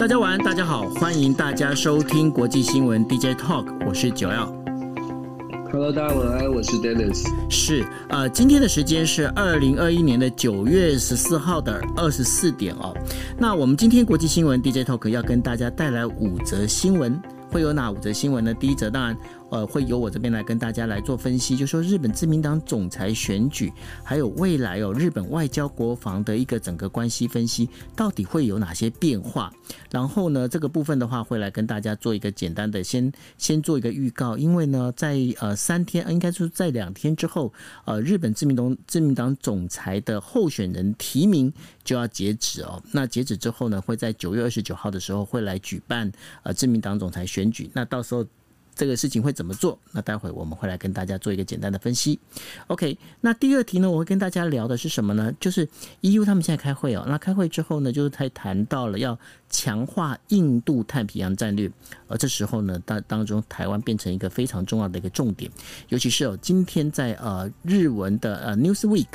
[0.00, 4.50] 大家晚安，大家好，欢迎大家收听国际新闻 DJ Talk，我是九耀。
[5.70, 7.28] Hello，大家晚安，我是 Dennis。
[7.50, 12.96] 是，呃，今天的时间是二零二一年的九月十四号的二十四点哦。
[13.36, 17.20] 那我们今天国际新闻 DJ Talk 要跟大家带来五则新闻，
[17.52, 18.54] 会有哪五则新闻呢？
[18.54, 19.14] 第一则当然。
[19.50, 23.72] 呃，会由我这边来跟大家来做分析，就说日本自民党总裁选举，
[24.04, 29.52] 还有未来哦，日本外交国防的一个整个关系分析，到底会有哪些变化？
[29.90, 37.52] 然后呢，这个部分的话，会来跟大家做一个简单的先先做一个预告，因为呢，在呃三天，应该说在两天之后，
[37.84, 42.80] 呃，日本自民党自民党总裁的候选人提名就要截止哦。
[42.92, 46.10] 那截止之后呢，会在九月二十九号的时候会来举办
[46.44, 48.24] 呃自民党总裁选举，那到时候。
[48.80, 49.78] 这个事情会怎么做？
[49.92, 52.18] 那待会我们会来跟大家做一个简单的分析。
[52.68, 55.30] OK，那第二题呢，我会跟大家聊的是什么呢？
[55.38, 55.68] 就是
[56.00, 59.18] EU 他们现在开会哦，那开会之后呢，就是他谈到了要
[59.50, 61.70] 强化印度太平洋战略，
[62.08, 65.50] 而这时候呢，当当中台湾变成一个非常重要的一个重点，
[65.90, 69.08] 尤其是哦，今天在呃日文的呃 Newsweek。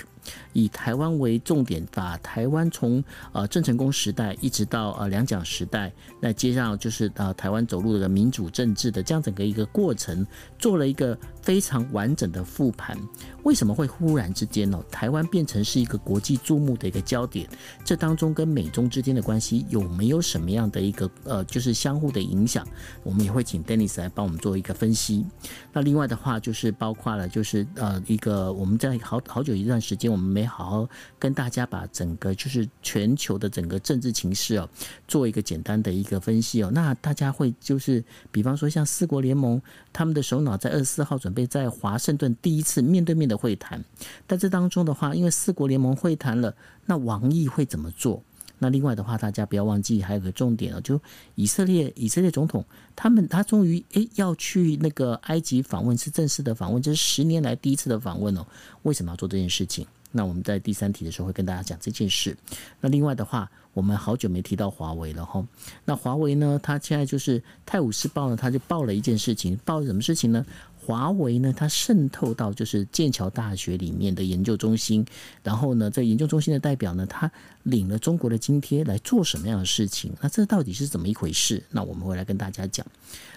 [0.54, 10.26] 以台湾为重点，把台湾从呃郑成功时代一直到呃两蒋时代，那接上就是呃台湾走路的民主政治的这样整个一个过程，
[10.66, 12.98] 做了一个非常完整的复盘。
[13.44, 14.84] 为什么会忽然之间呢？
[14.90, 17.48] 台湾变成是一个国际注目的一个焦点？
[17.84, 22.68] 这当中跟美中之间的关系有没有什么样的一个呃就是相互的影响？
[23.04, 25.24] 我们也会请 Dennis 来帮我们做一个分析。
[25.72, 30.12] 那另外的话就是包括了就是呃一个我们在好好久一段时间。
[30.12, 30.90] 我们没好好
[31.20, 34.68] 跟大家把整个就是全球的整个政治情势哦，
[35.08, 36.72] 做一个简单的一个分析哦。
[36.74, 39.62] 那大家会就是，比方说像四国联盟，
[39.94, 43.84] 他们的首脑在二十四号准备在华盛顿第一次面对面的会谈。
[44.26, 46.56] 但这当中的话，因为四国联盟会谈了，
[46.86, 48.22] 那王毅会怎么做？
[48.58, 51.00] 那另外的话，大家不要忘记还有个重点哦，就
[51.36, 52.64] 以色列以色列总统
[52.96, 58.46] 他们他终于诶要去那个埃及访问，是正式的访问，这是十年来第一次的访问哦。
[58.84, 59.86] 为什么要做这件事情？
[60.18, 62.36] 那我们在第三题的时候会跟大家讲这件事。
[62.80, 65.46] 那另外的话，我们好久没提到华为了哈。
[65.84, 70.46] 那华为呢，它现在就是《泰晤士报》呢，它就报了一件事情，报什么事情呢？
[70.86, 75.06] 华为呢，它渗透到就是剑桥大学里面的研究中心，
[75.44, 77.30] 然后呢，在研究中心的代表呢，他
[77.64, 80.14] 领了中国的津贴来做什么样的事情？
[80.22, 81.62] 那这到底是怎么一回事？
[81.72, 82.86] 那我们会来跟大家讲。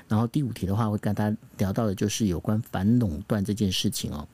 [0.07, 4.29] 然后第五题的话，会跟大家聊到的就是有关反垄断这件事情哦。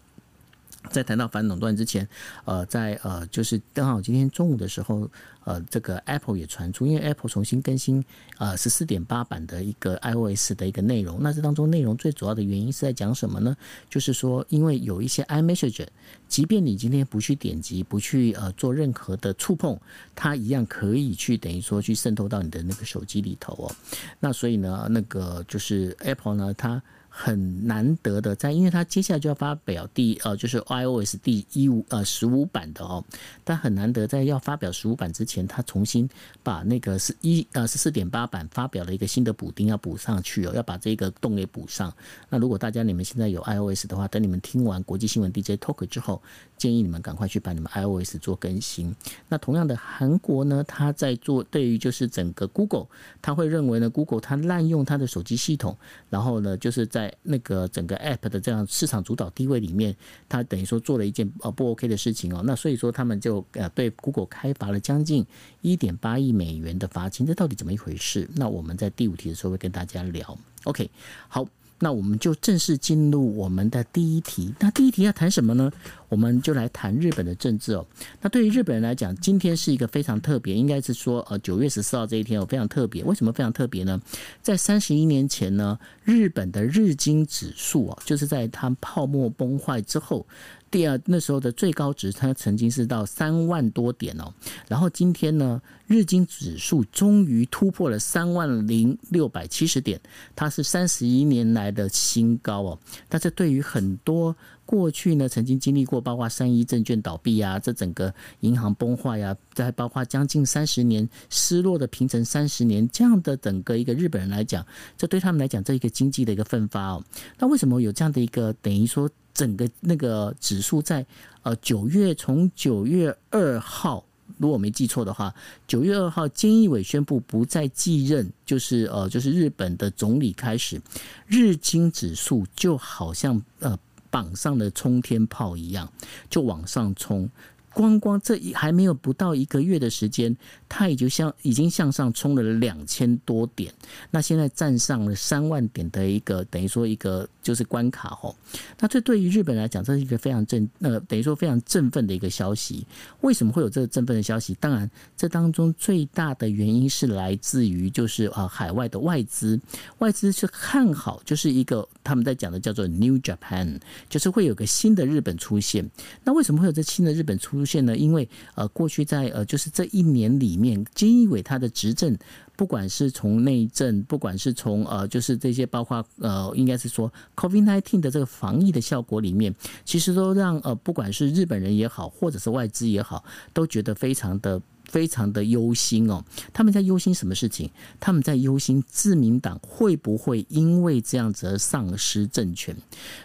[0.91, 2.07] 在谈到反垄断之前，
[2.45, 5.11] 呃，在呃，就是刚好今天中午的时候，
[5.45, 8.05] 呃，这个 Apple 也传出，因为 Apple 重新更新
[8.39, 13.57] 呃十四点八版的一个 iOS 的一个内容，那这当中内容最主要的原因是在讲什么呢？
[13.89, 15.87] 就是说，因为有一些 iMessage，
[16.29, 19.79] 即便你今天不去点击，不去呃做任何的触碰，
[20.15, 23.75] 它一样可以去等于说去渗透到你的那个手机里头哦。
[24.21, 26.81] 那所以呢，那个就是 Apple 呢，它。
[27.17, 33.05] 很难得的，在因为它接下来就要发表第呃，就是 iOS 第一五呃十五版的哦，
[33.45, 36.11] 但很难得在要发表十五版之前，它重新
[36.43, 41.95] 把那个是一呃十四点八版发表了一个新的补丁要补上去哦，要把这个洞给补上。
[42.29, 46.21] 那如果大家你们现在有 iOS 的话，等你们听完国际新闻 DJ Talk 之后，
[46.59, 48.93] 建议你们赶快去把你们 iOS 做更新。
[49.29, 52.87] 那同样的，韩国呢，它在做对于就是整个 Google，
[53.23, 55.77] 它会认为呢，Google 它滥用它的手机系统，
[56.11, 59.95] 然后呢，就是在在那个整个 App 的这样市场主导地位里面，
[60.29, 65.27] 他等于说做了一件呃不 OK 的事情哦，那所以说他们就呃对 Google 开罚了将近
[65.61, 68.29] 一点八亿美元的罚金，这到底怎么一回事？
[68.37, 70.39] 那我们在第五题的时候会跟大家聊。
[70.65, 70.91] OK，
[71.29, 71.47] 好。
[71.85, 74.55] 那我们就正式进入我们的第一题。
[74.59, 75.71] 那第一题要谈什么呢？
[76.09, 77.87] 我们就来谈日本的政治哦。
[78.23, 83.05] 那对于日本人来讲，今天是一个非常特别，应该是说呃九月十四号这一天哦，非常特别。
[83.05, 84.01] 为什么非常特别呢？
[84.41, 90.27] 在三十一年前呢，日本的日经指数啊，就是在它泡沫崩坏之后。
[90.75, 94.35] 第二那时候的最高值，它曾经是到三万多点哦。
[94.67, 100.01] 然后今天呢，日经指数终于突破了三万零六百七十点，
[100.35, 102.79] 它是三十一年来的新高哦。
[103.09, 104.35] 但是对于很多
[104.67, 114.67] 过去呢，曾经经历过包括三一证券倒闭啊，这整个银行崩坏呀，再包括将近三十年失落的平成三十年这样的整个一个日本人来讲，
[114.99, 117.05] 这对他们来讲，这一个经济的一个奋发哦。
[117.39, 121.05] 那为什么有这样的一个等于说整个那个指数在
[121.43, 124.03] 呃九月从九月二号，
[124.39, 125.35] 如果我没记错的话，
[125.67, 130.81] 九月二号菅义伟宣布不再继任，就是呃就是日本的总理开始，
[131.27, 133.79] 日经指数就好像呃。
[134.11, 135.93] 榜上的冲天炮一样，
[136.31, 137.29] 就往上冲。
[137.75, 140.35] 光光这一还没有不到一个月的时间，
[140.69, 143.75] 它也就向已经向上冲了两千多点。
[144.13, 148.35] 那现在站上了三万点的一个等于说一个就是关卡吼。
[148.79, 152.87] 那这对于日本来讲，这是一个非常振呃等于说非常振奋的一个消息。
[153.23, 154.55] 为什么会有这个振奋的消息？
[154.61, 159.61] 当然，这当中最大的原因是来自于就是啊海外的外资，
[159.99, 165.85] 外资是看好就是一个他们在讲的叫做 New Japan，就是会有个新的日本出现。
[166.23, 167.64] 那为什么会有这新的日本出现？
[167.65, 167.97] 出现呢？
[167.97, 172.15] 因为呃，过去在呃，就是这一年里面，菅义伟他的执政，
[172.57, 183.25] 不管是从内政，不管是从呃，就是这些包括呃，应该是说 COVID nineteen 的这个防疫的效果里面，其实都让呃，不管是日本人也好，或者是外资也好，
[183.55, 184.61] 都觉得非常的。
[184.95, 187.69] 非常的忧心哦，他们在忧心什么事情？
[187.99, 192.73] 他们在忧心自民党会不会因为这样子而丧失政权？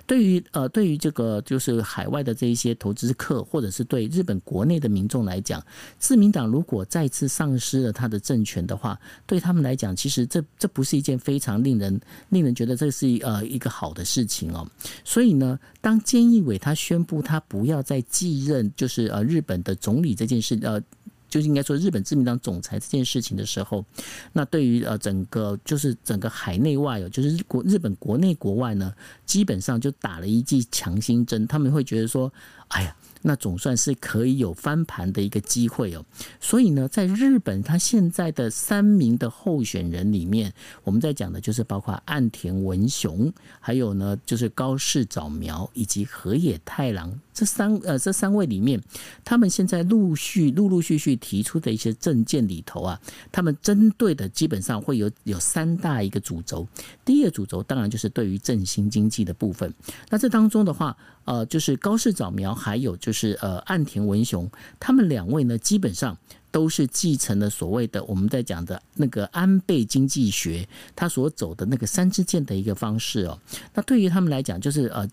[0.07, 5.63] 对于呃，对于这个就是海外的这一些投资客，或者是对日本国内的民众来讲，
[5.99, 14.67] 自民党如果再次丧失了他的政权的话，对他们来讲，其实这这不是一件非常令人令人觉得这是呃一个好的事情哦。
[15.05, 20.81] 所以呢，当菅义伟他宣布他不要再继任就是呃日本的总理这件事呃。
[21.29, 23.85] 就应该说日本自民党总裁这件事情的时候，
[24.33, 28.93] 那对于呃整个就是整个海内外哦，就是国日本国内国外呢，
[29.25, 32.31] 基本上就打了一剂强心针，他们会觉得说，
[32.69, 32.95] 哎呀。
[33.21, 36.05] 那总算是可以有翻盘的一个机会哦，
[36.39, 40.53] 所以呢，在日本，他现在的三名的候选人里面，
[40.85, 43.29] 我们在讲的就是包括岸田文雄，
[43.59, 48.81] 还有呢就是高市早苗以及河野太郎这三呃这三位里面，
[49.23, 52.99] 他们现在陆续陆陆续续提出的一些政见里头啊，
[53.31, 56.67] 他们针对的基本上会有有三大一个主轴，
[57.05, 59.73] 第一个主轴当然就是对于振兴经济的部分，
[60.09, 60.97] 那这当中的话。
[61.25, 64.49] 呃，就是高市早苗，还有就是呃岸田文雄，
[64.79, 66.17] 他们两位呢，基本上
[66.49, 73.37] 都是继承了所谓的我们在讲的那个安倍经济学，他所走的那个三支箭的一个方式哦。
[73.75, 75.07] 那对于他们来讲，就是呃。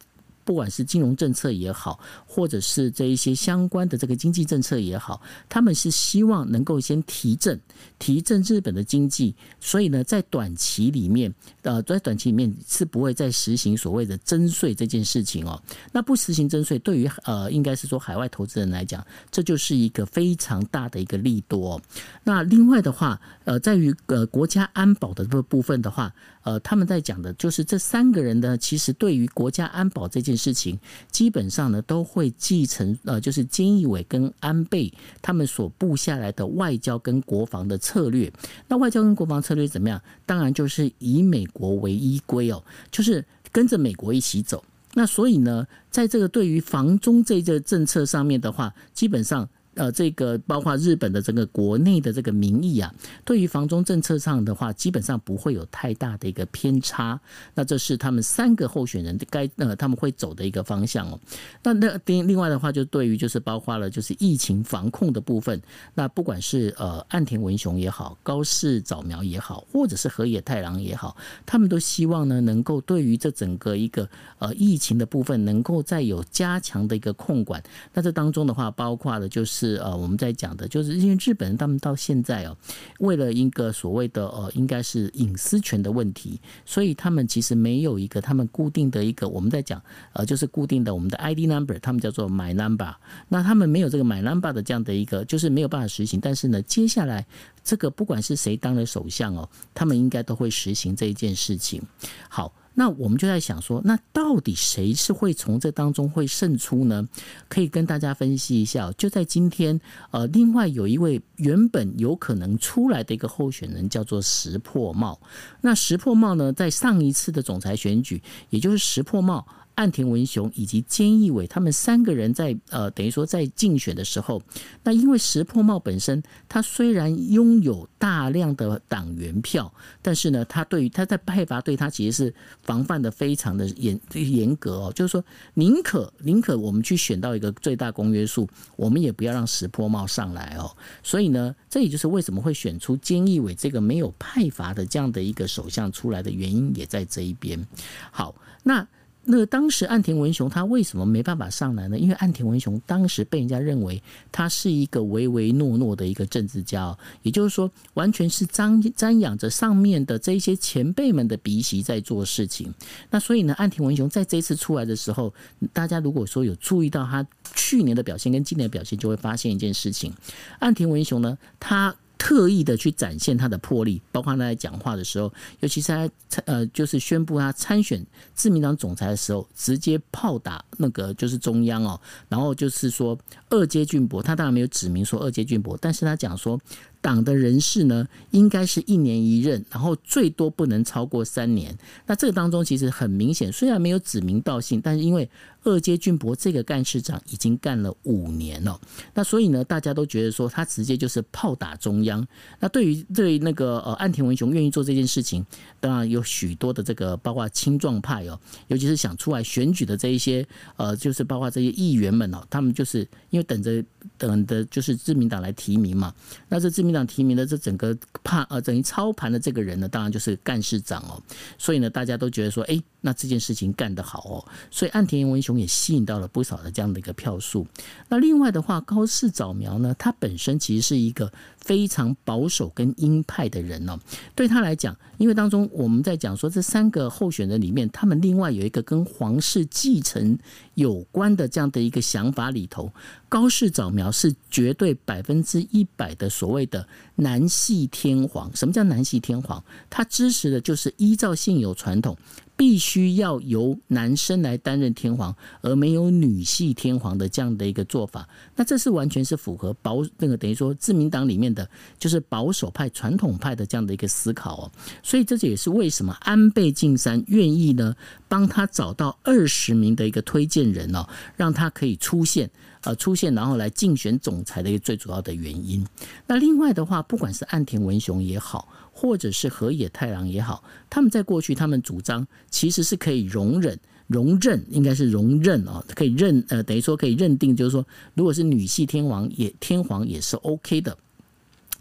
[0.46, 7.60] 不管是金融政策也好，或者是这一些相关的这个经济政策也好，他们是希望能够先提振、
[7.98, 9.34] 提振日本的经济。
[9.60, 15.60] 所以呢，在短期里面，呃，在短期里面是不会再实行所谓的征税这件事情哦。
[15.92, 21.82] 那不实行征税，对于呃，应该是说海外投资人来讲，这就是一个非常大的一个利多。
[22.22, 26.14] 那另外的话，呃，在于呃国家安保的这个部分的话，
[26.44, 30.78] 呃，他们在讲的就是这三个人呢，其实对于国家安保这件事情，
[31.10, 34.92] 基本上呢都会继承呃，就是菅义伟跟安倍
[35.22, 38.32] 他们所布下来的外交跟国防的策略。
[38.68, 40.00] 那外交跟国防策略怎么样？
[40.24, 44.62] 当然就是以美国为依归哦，就是跟着美国一起走。
[44.94, 49.48] 那所以呢，在这个对于防中这个政策上面的话，基本上。
[49.76, 52.92] 呃，这个包括日本的整个国内的这个民意啊，
[53.26, 57.20] 对于防中政策上的话，基本上不会有太大的一个偏差。
[57.54, 61.20] 那这是他们三个候选人该呃他们会走的一个方向哦。
[61.62, 65.60] 那那另另外的话，就对于就是包括了就是疫情防控的部分，
[65.94, 74.08] 那不管是呃岸田文雄也好，高市早苗也好，或者是河野太郎也好，他们都希望呢能够对于这整个一个
[74.38, 77.62] 呃疫情的部分，能够再有加强的一个控管。
[77.92, 79.65] 那这当中的话，包括了就是。
[79.66, 82.56] 是呃，我们在讲的，就是因为日本人他们到现在哦，
[83.00, 89.82] 为了一个所谓的呃，应该是隐私权的问题，所以他们其实没有一个他们固定的一个我们在讲
[90.12, 92.94] 呃，就是固定的我们的 ID number，他们叫做 My Number。
[93.28, 96.20] 那他们没有这个 My Number 的这样的一个，就是没有办法实行。
[96.20, 97.26] 但是呢，接下来
[97.64, 101.82] 这个不管是谁当了首相哦，他们应该都会实行这一件事情。
[102.28, 102.52] 好。
[102.76, 107.08] 那我们就在想说，那到底谁是会从这当中会胜出呢？
[107.48, 108.92] 可以跟大家分析一下。
[108.96, 109.80] 就在今天，
[110.12, 115.18] 呃，另外有一位原本有可能出来的一个候选人叫做石破茂。
[115.62, 119.46] 那石破茂呢，在上一次的总裁选举，也就是石破茂。
[119.76, 124.42] 岸田文雄以及菅义伟他们三个人在呃，等于说在竞选的时候，
[124.82, 135.22] 那因为石破茂本身他虽然拥有大量的党员票，但是呢，他对于他在派阀对他其实是防范的非常的严严格哦，就是说
[135.54, 140.74] 宁可宁可我们去选到一个最大公约数，我们也不要让石破茂上来哦。
[141.02, 147.62] 所以呢，这也就是为什么会选出菅义伟这个没有派阀的这样的一个首相出来的原因，也在这一边。
[148.10, 148.88] 好，那。
[149.28, 151.98] 那当时岸田文雄他为什么没办法上来呢？
[151.98, 162.72] 因为岸田文雄当时被人家认为他是一个唯唯诺诺的一个政治家，也就是说，完全是张瞻仰着上面的这些前辈们的鼻息在做事情。
[163.10, 165.34] 那所以呢，岸田文雄在这次出来的时候，
[165.72, 170.12] 大家如果说有注意到他去年的表现跟今年的表现，就会发现一件事情：
[170.60, 171.94] 岸田文雄呢，他。
[172.18, 178.04] 特意的去展现他的魄力，包括他在讲话的时候，尤其是他参呃，就是宣布他参选
[178.34, 183.18] 自民党总裁的时候，直接炮打那个就是中央哦，然后就是说
[183.50, 186.60] 二阶俊博，他当然没有指明说二阶俊博，但是他讲说。
[187.02, 191.72] 党的人事呢，应该是一年一任，然后最多不能超过三年。
[192.04, 195.30] 那这个当中其实很明显，虽然没有指名道姓，但是因为
[195.66, 198.80] 二阶俊博这个干事长已经干了五年了，
[199.14, 202.26] 那所以呢，大家都觉得说他直接就是炮打中央。
[202.60, 205.44] 那对于对于那个呃岸田文雄愿意做这件事情，
[205.80, 210.46] 当然有许多的这个包括青壮派哦，尤其是想出来选举的这一些
[210.76, 213.82] 呃，就是包括这些议员们哦，他们就是因为等着
[214.18, 216.14] 等的就是自民党来提名嘛，
[216.48, 217.06] 那这自民党。
[217.06, 221.22] 提名的这整个怕呃等于操盘的这个人呢，当然就是干事长哦，
[221.56, 227.64] 所以呢，大家都觉得说，哎，那这件事情干得好哦，所以岸田文雄也吸引到了不少的这样的一个票数。
[228.08, 233.96] 那另外的话，高市早苗呢，他本身其实是一个非常保守跟鹰派的人哦，
[234.34, 240.36] 对他来讲，因为当中我们在讲说这三个候选人里面，他们另外有一个跟皇室继承
[240.74, 242.92] 有关的这样的一个想法里头，
[243.28, 246.84] 高市早苗是绝对百分之一百的所谓的。
[247.18, 249.64] 男系天皇，什么叫男系天皇？
[249.88, 252.14] 他支持的就是依照现有传统，
[252.56, 258.26] 必须要由男生来担任天皇，而没有女系天皇的这样的一个做法。
[258.54, 264.72] 那这是完全是符合保那个等于说自民党里面的就是保守派、传统派的这样的一个思考哦。
[265.02, 267.94] 所以这也是为什么安倍晋三愿意呢
[268.26, 272.50] 帮他找到二十名的一个推荐人哦，让他可以出现。
[272.82, 275.84] 呃，出现然后来竞选总裁的一个最主要的原因。
[276.24, 290.96] 那另外的话，不管是岸田文雄也好，或者是河野太郎也好，他们在过去他们主张其实是可以容忍、容忍，应该是容忍啊，可以认呃，等于说可以认定，就是说，如果是女系天王也天皇也是 OK 的。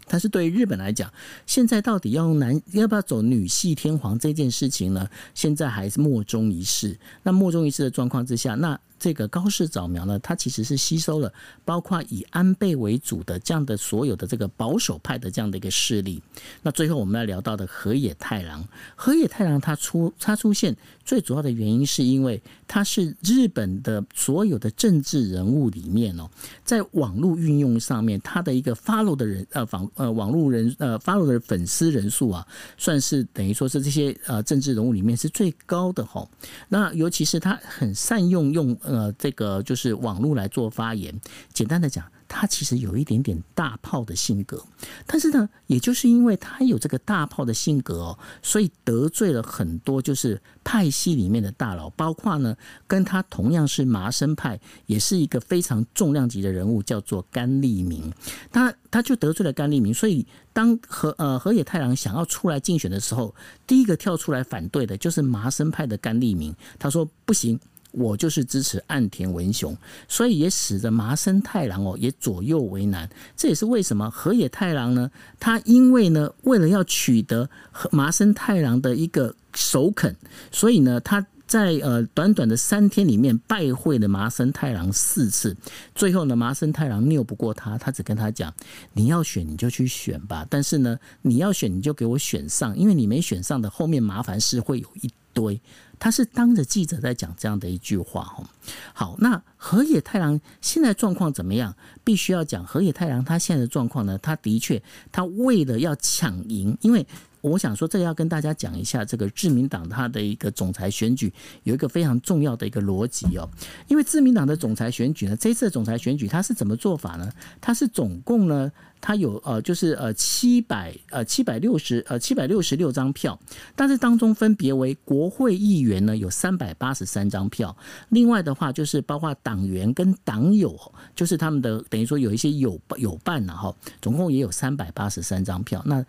[0.06, 1.10] 但是对于日本来讲，
[1.46, 5.08] 现在到底要用男要不要走女系天皇这件事情呢？
[5.34, 6.98] 现在还是莫衷一是。
[7.22, 8.78] 那莫衷一是的状况之下，那。
[8.98, 11.32] 这个高市早苗呢，他其实是吸收了
[11.64, 16.22] 包括以安倍为主的这样的所有的这个保守派的这样的一个势力。
[16.62, 20.74] 那最后我们要聊到的河野太郎，河野太郎他出他出现
[21.04, 26.28] 最主要的原因是因为他是日本的所有的政治人物里面哦，
[26.64, 32.46] 在网络运用上面，他的一个 follow 的人呃访呃网络人呃 follow 的粉丝人数啊，
[32.78, 36.28] 算是等于说是这些呃政治人物里面是最高的吼。
[36.68, 38.76] 那尤其是他很善用用。
[38.86, 41.14] 呃，这个就是网络来做发言。
[41.52, 44.64] 简单的讲，他其实有一点点大炮的性格，
[45.06, 58.12] 但是呢，也就是因为他有这个大炮的性格哦，所以得罪了很多就是派系里面的大佬，包括呢跟他同样是麻生派，也是一个非常重量级的人物，叫做甘利明。
[58.50, 63.34] 他他就得罪了甘利明，所以当河呃河野太郎想要出来竞选的时候，
[63.66, 66.54] 第一个跳出来反对的就是麻生派的甘利明。
[66.78, 67.58] 他说不行。
[67.96, 69.74] 我就是支持岸田文雄，
[70.06, 73.08] 所以也使得麻生太郎哦也左右为难。
[73.34, 75.10] 这也是为什么河野太郎呢？
[75.40, 77.48] 他因为呢，为了要取得
[77.90, 80.14] 麻生太郎的一个首肯，
[80.52, 85.56] 所以呢，他在呃短短的三天里面拜会了麻生太郎四次。
[85.94, 88.52] 最后呢，麻生太郎拗不过他，他只跟他讲
[88.92, 95.58] ：“你要选你就去选吧，但是呢，你要选你就给我选上，因为你没选上的后面麻烦事会有一堆。”
[95.98, 98.44] 他是当着记者在讲这样的一句话哈。
[98.92, 101.74] 好，那河野太郎现在状况怎么样？
[102.04, 104.18] 必须要讲河野太郎他现在的状况呢？
[104.18, 107.06] 他的确，他为了要抢赢，因为。
[107.50, 113.48] 我想说，这个要跟大家讲一下，这个自民党它的一个总裁选举有一个非常重要的一个逻辑哦。
[113.88, 117.30] 因为自民党的总裁选举呢，这次的总裁选举它是怎么做法呢？
[117.60, 123.38] 它是总共呢，它有呃，就是呃七百呃七百六十呃七百六十六张票，
[123.74, 127.76] 但是当中分别为国会议员呢有三百八十三张票，
[128.08, 130.76] 另外的话就是包括党员跟党友，
[131.14, 135.82] 就是他们的等于说有一些有有伴了哈，总共也有三百八十三张票。
[135.86, 136.04] 那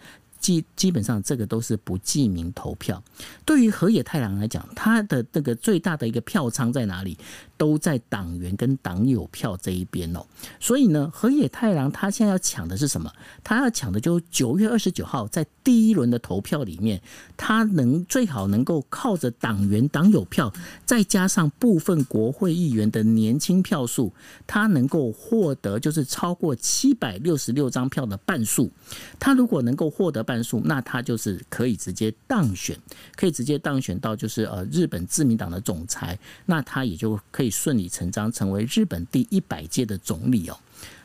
[0.47, 3.03] 基基本上这个都是不记名投票。
[3.43, 7.17] 对于河野太郎来讲，他的那个最大的一个票仓在哪里？
[7.57, 10.25] 都在党员跟党友票这一边哦。
[10.59, 13.11] 所以呢，河野太郎他现在要抢的是什么？
[13.43, 17.01] 他要抢的就是九月二十九号在第一轮的投票里面，
[17.35, 20.53] 他能最好能够靠着党员党友票，
[20.85, 24.13] 再加上部分国会议员的年轻票数，
[24.45, 28.71] 他能够获得就是超过七百六十六张票的半数。
[29.19, 32.77] 他如果能够获得半数，那他就是可以直接当选，
[33.15, 40.57] 可以直接当选到就是呃日本自民党的总裁，那他也就可以顺理成章成为日本第一百届的总理哦。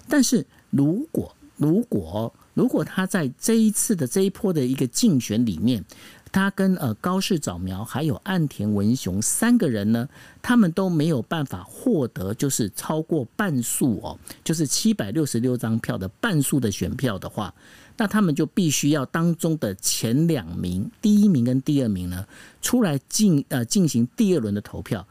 [0.09, 5.83] 但是如果如果如果他在这一次的这一波的一个竞选里面，
[6.31, 10.09] 他跟呃高市早苗还有岸田文雄三个人呢，
[10.43, 17.55] 他们都没有办法获得就是超过半数哦，就是七百六十六张票的半数的选票的话，
[17.97, 22.27] 那他们就必须要当中的前两名，第一名跟第二名呢，
[22.61, 25.07] 出来进呃进行第二轮的投票。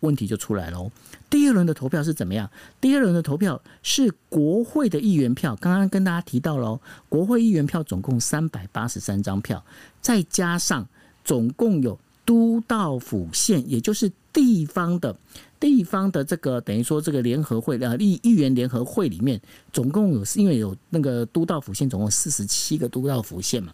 [0.00, 0.90] 问题就出来喽。
[1.28, 2.50] 第二轮的投票是怎么样？
[2.80, 9.64] 第二轮的投票是国会的议员票，刚刚跟大家提到喽，国会议员票总共三百八十三张票，
[10.00, 10.86] 再加上
[11.24, 15.16] 总共有都道府县，也就是地方的
[15.58, 19.40] 地方的这个等于说这个联合会呃议议员联合会里面，
[19.72, 23.72] 总共有因为有那个都道府县总共四十七个都道府县嘛。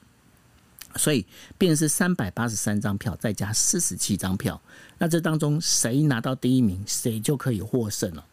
[0.96, 1.26] 所以，
[1.56, 4.60] 便是三百八十三张票，再加四十七张票。
[4.98, 8.24] 那这当中谁拿到第一名，谁就可以获胜了。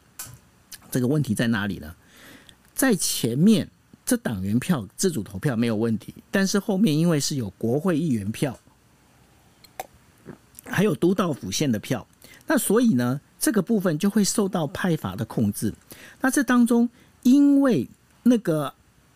[0.91, 1.95] 这个问题在哪里呢？
[2.73, 3.69] 在前面
[4.05, 8.59] 这党员票自主投票没有问题，但是后面因为是有国会议员票，
[10.65, 12.07] 还有都道府县的票，
[12.47, 15.73] 那所以呢，这个部分就会受到派阀的控制。
[16.21, 16.89] 那这当中，
[17.23, 17.89] 因为
[18.23, 18.73] 那个。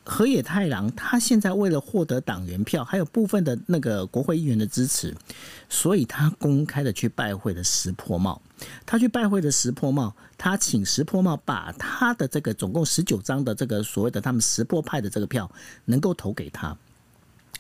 [0.10, 5.14] 河野太郎他现在为了获得党员票，还有部分的那个国会议员的支持，
[5.68, 8.42] 所以他公开的去拜会了石破茂。
[8.86, 15.52] 他去拜会了石破茂，他请石破茂把他的这个总共十九张的这个所谓的他们石破派的这个票，
[15.84, 16.76] 能够投给他。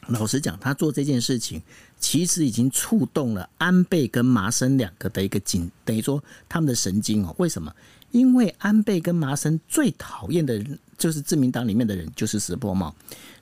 [0.07, 1.61] 老实讲，他做这件事情，
[1.99, 7.35] 其实已经触动了安倍跟麻生两个的一个紧，等于说他们的神经哦。
[7.37, 7.75] 为什么？
[8.11, 10.79] 因为安倍跟麻生最讨厌的人。
[10.97, 12.93] 就是自民党里面的人，就是石破茂。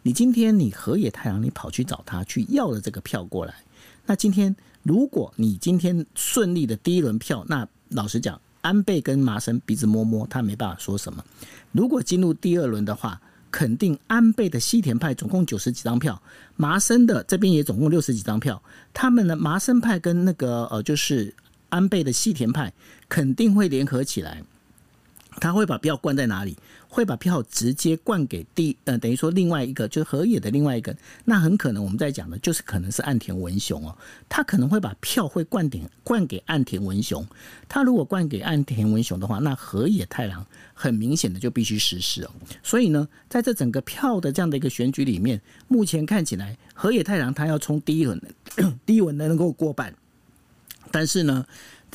[0.02, 3.56] 你今天你河野太郎，你跑去找他去要了这个票过来。
[4.06, 11.24] 那今天如果你今天顺利的第一轮票，那老实讲，安倍跟麻生鼻子摸摸，他没办法说什么。
[11.72, 16.22] 如果进入第二轮的话，肯定安倍的西田派总共九十几张票，
[16.58, 18.62] 麻生的这边也总共六十几张票。
[18.94, 21.34] 他们的麻生派跟那个呃，就是
[21.70, 22.72] 安倍的西田派
[23.08, 24.44] 肯定会联合起来。
[25.40, 26.58] 他会把票灌在哪里？
[26.88, 30.96] 会把票直接灌给第呃，等于说另外一个就是河野的另外一个，
[31.26, 33.94] 那很可能我们在讲的就是可能是岸田文雄哦，
[34.30, 37.28] 他可能会把票会灌点灌给岸田文雄。
[37.68, 42.32] 他如果灌给岸田文雄的话，那河野太郎很明显的就必须实施哦。
[42.64, 48.18] 所以呢，在这整个票的这样的一个选举里面，目前看起来河野太郎他要冲第一轮，
[48.86, 49.94] 第一轮能够过半，
[50.92, 51.46] 但是呢。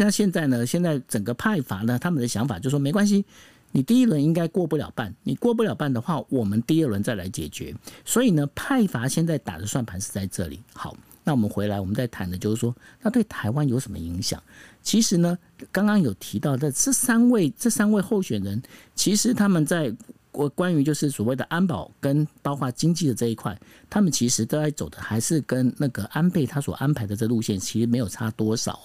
[0.03, 0.65] 那现在呢？
[0.65, 3.23] 现在整个派阀呢，他们的想法就是说，没关系，
[3.71, 7.75] 你第一轮应该过不了半，你过不了半的话，我们第二轮再来解决。
[8.03, 10.59] 所以呢，派阀现在打的算盘是在这里。
[10.73, 14.43] 好，那我们回来，我们再谈的就是说，那对台湾有什么影响？
[14.83, 15.39] 其实呢，
[15.71, 18.63] 刚刚有提到的这三位，这三位候选人，
[18.95, 19.95] 其实他们在。
[20.33, 28.79] 我关于就是所谓的安保跟包括经济的这一块，他们其实都在走的还是跟那个安倍他所安排的这路线其实没有差多少。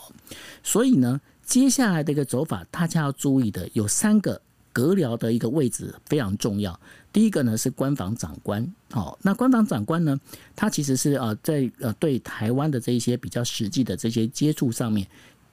[0.63, 4.41] 所以呢，接下来的一个走法，大家要注意的有三个
[4.73, 6.79] 阁僚的一个位置非常重要。
[7.13, 10.19] 第一个呢是官房长官，哦，那官房长官呢，
[10.55, 15.07] 他其实是呃在呃对台湾的这一些比较实际的这些接触上面，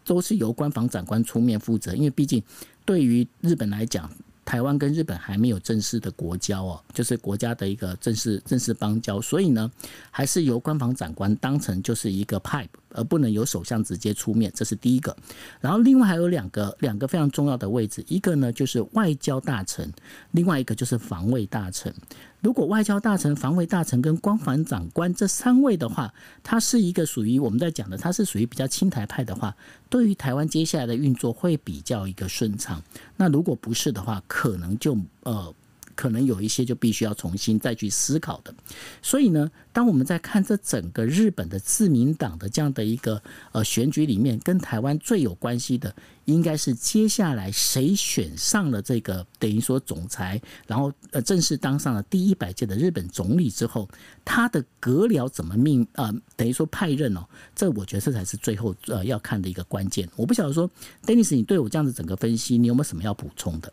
[0.06, 2.42] 都是由官房长官出面负责，因为毕竟
[2.84, 4.10] 对于日本来讲。
[4.52, 9.70] 台湾跟日本还没有正式的国交哦，就是国家的一个正式正式邦交，所以呢，
[10.10, 15.16] 还是由官房长官当成就是一个派而不能由首相直接出面，这是第一个。
[15.58, 19.90] 然后另外还有两个两个非常重要的位置，一个呢就是外交大臣，
[20.32, 21.90] 另外一个就是防卫大臣。
[22.42, 29.56] 如果外交大臣、防卫大臣跟光防长官这三位的话，他是一个属于我们在讲的，他是属于比较亲台派的话，
[29.88, 32.82] 对于台湾接下来的运作会比较一个顺畅。
[33.16, 35.54] 那如果不是的话，可能就呃。
[35.94, 38.54] 可能有一些就必须要重新再去思考的，
[39.00, 53.88] 所以呢，当我们在看这整个日本的自民党的这样的一个呃选举里面，跟台湾最有关系的，应该是接下来谁选上了这个等于说总裁，然后呃正式当上了第一百届的日本总理之后，
[54.24, 56.12] 他的阁僚怎么命、呃？
[56.36, 57.24] 等于说派任哦，
[57.54, 60.08] 这我觉得这才是最后呃要看的一个关键。
[60.16, 60.68] 我不晓得说
[61.06, 63.72] ，Dennis，你对我这样子整个分析，你有没有什么要补充的？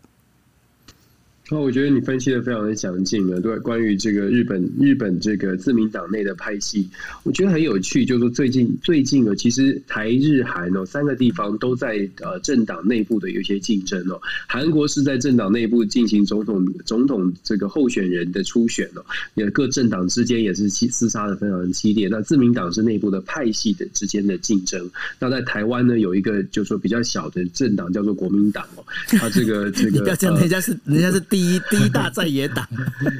[1.52, 6.88] 那我觉得你分析的非常的详尽了，对，关于这个日本日本这个自民党内的派系，
[7.24, 8.06] 我觉得很有趣。
[8.06, 14.22] 就是说最近最近呢，其实台日韩哦三个地方都在呃政党内部的有一些竞争哦。
[14.48, 22.08] 韩国是在政党内部进行总统总统这个候选人的初选哦，也各政党之间也是厮厮杀的非常激烈。
[22.12, 24.88] 那自民党是内部的派系的之间的竞争。
[25.18, 31.39] 那在台湾呢，有一个就是说比较小的政党叫做国民党哦，他这个这个 你不要讲，人家是人家是第。
[31.40, 32.68] 第一 第一大在野党，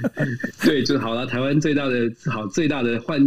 [0.62, 1.26] 对，就好了。
[1.26, 3.18] 台湾最大的好最大的换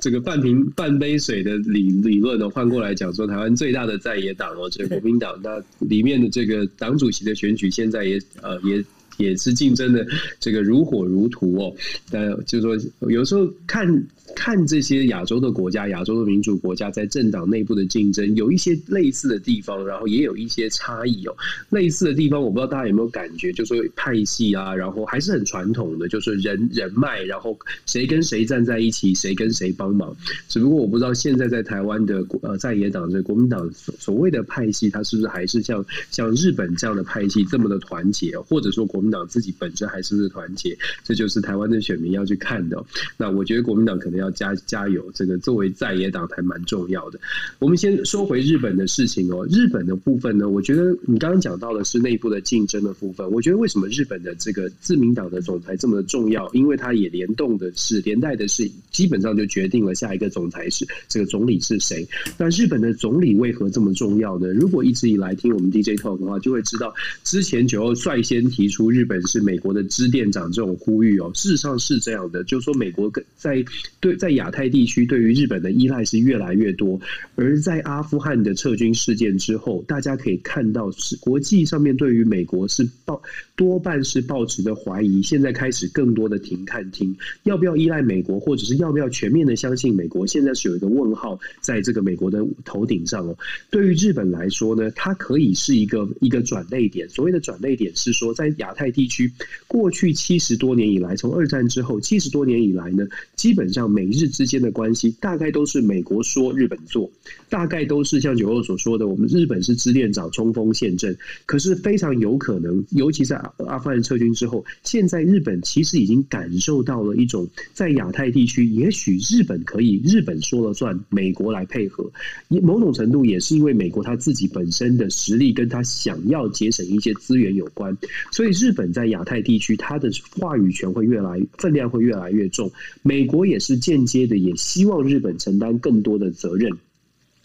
[0.00, 8.84] 这个半瓶半杯水的理理论呢，换过来讲说，台湾最大的在野党哦，这国民党，那里面的这个党主席的选举，现在也呃也
[9.16, 10.04] 也是竞争的
[10.40, 11.72] 这个如火如荼哦。
[12.10, 13.86] 但就是说，有时候看。
[14.34, 21.34] 看这些亚洲的国家，亚洲的民主国家在政党内部的竞争，有一些类似的地方，然后也有一些差异哦。
[21.70, 30.14] 类似的地方，我不知道大家有没有感觉，就是说派系啊，然后还是很传统的，就是人人脉，然后谁跟谁站在一起，谁跟谁帮忙。
[30.48, 40.76] 只不过我不知道现在在台湾的呃在野党，这国民党所谓的派系，它是不是还是像像日本这样的派系这么的团结，或者说国民党自己本身还是不是团结？
[41.04, 42.82] 这就是台湾的选民要去看的。
[43.16, 44.32] 那我觉得国民党可能要要。
[44.32, 47.20] 加加油，这个作为在野党还蛮重要的。
[47.58, 49.46] 我们先说回日本的事情哦。
[49.50, 53.30] 日本的部分呢，我觉得你刚刚讲到的是内部的竞争的部分。
[53.30, 56.50] 我觉得为什么日本的这个自民党的总裁这么的重要？
[56.54, 62.08] 因为他也联动的是连带的是，基本上就决定了下一个总裁是这个总理是谁。
[62.38, 64.48] 那日本的总理为何这么重要呢？
[64.54, 71.30] 如果一直以来听我们 DJ Talk 的话，就会知道之前九二率先提出日本是美国的支店长这种呼吁哦。
[71.34, 73.62] 事实上是这样的，就是说美国跟在
[74.00, 74.11] 对。
[74.16, 77.00] 在亚太地区，对于日本的依赖是越来越多。
[77.34, 83.20] 而在阿富汗的撤军事件之后，大家可以看到，是国际上面对于美国是抱
[83.56, 85.22] 多半是抱持的怀疑。
[85.22, 90.26] 现在开始更多的停看听，要不要依赖美国，或者是要不要全面的相信美国？
[90.26, 93.36] 现在是有一个问号在这个美国的头顶上哦。
[93.70, 97.08] 对于日本来说呢，它可以是一个一个转捩点。
[97.08, 99.32] 所谓的转捩点是说，在亚太地区
[99.66, 107.08] 过去七十多年以来，从二战之后七十多年以来呢，基本上美美日之间的关系大概都是美国说日本做，
[107.48, 111.16] 大概都是像九二所说的，我们日本是支店长冲锋陷阵。
[111.46, 122.10] 可是非常有可能，尤其在阿富汗撤军之后，现在日本其实已经感受到了一种在亚太地区，也许日本可以日本说了算，美国来配合。
[122.48, 127.96] 某种程度也是因为美国他自己本身的实力跟他想要节省一些资源有关，
[128.32, 130.10] 所以日本在亚太地区他的
[130.40, 132.68] 话语权会越来分量会越来越重。
[133.02, 136.70] 美国也是间接的也希望日本承担更多的责任，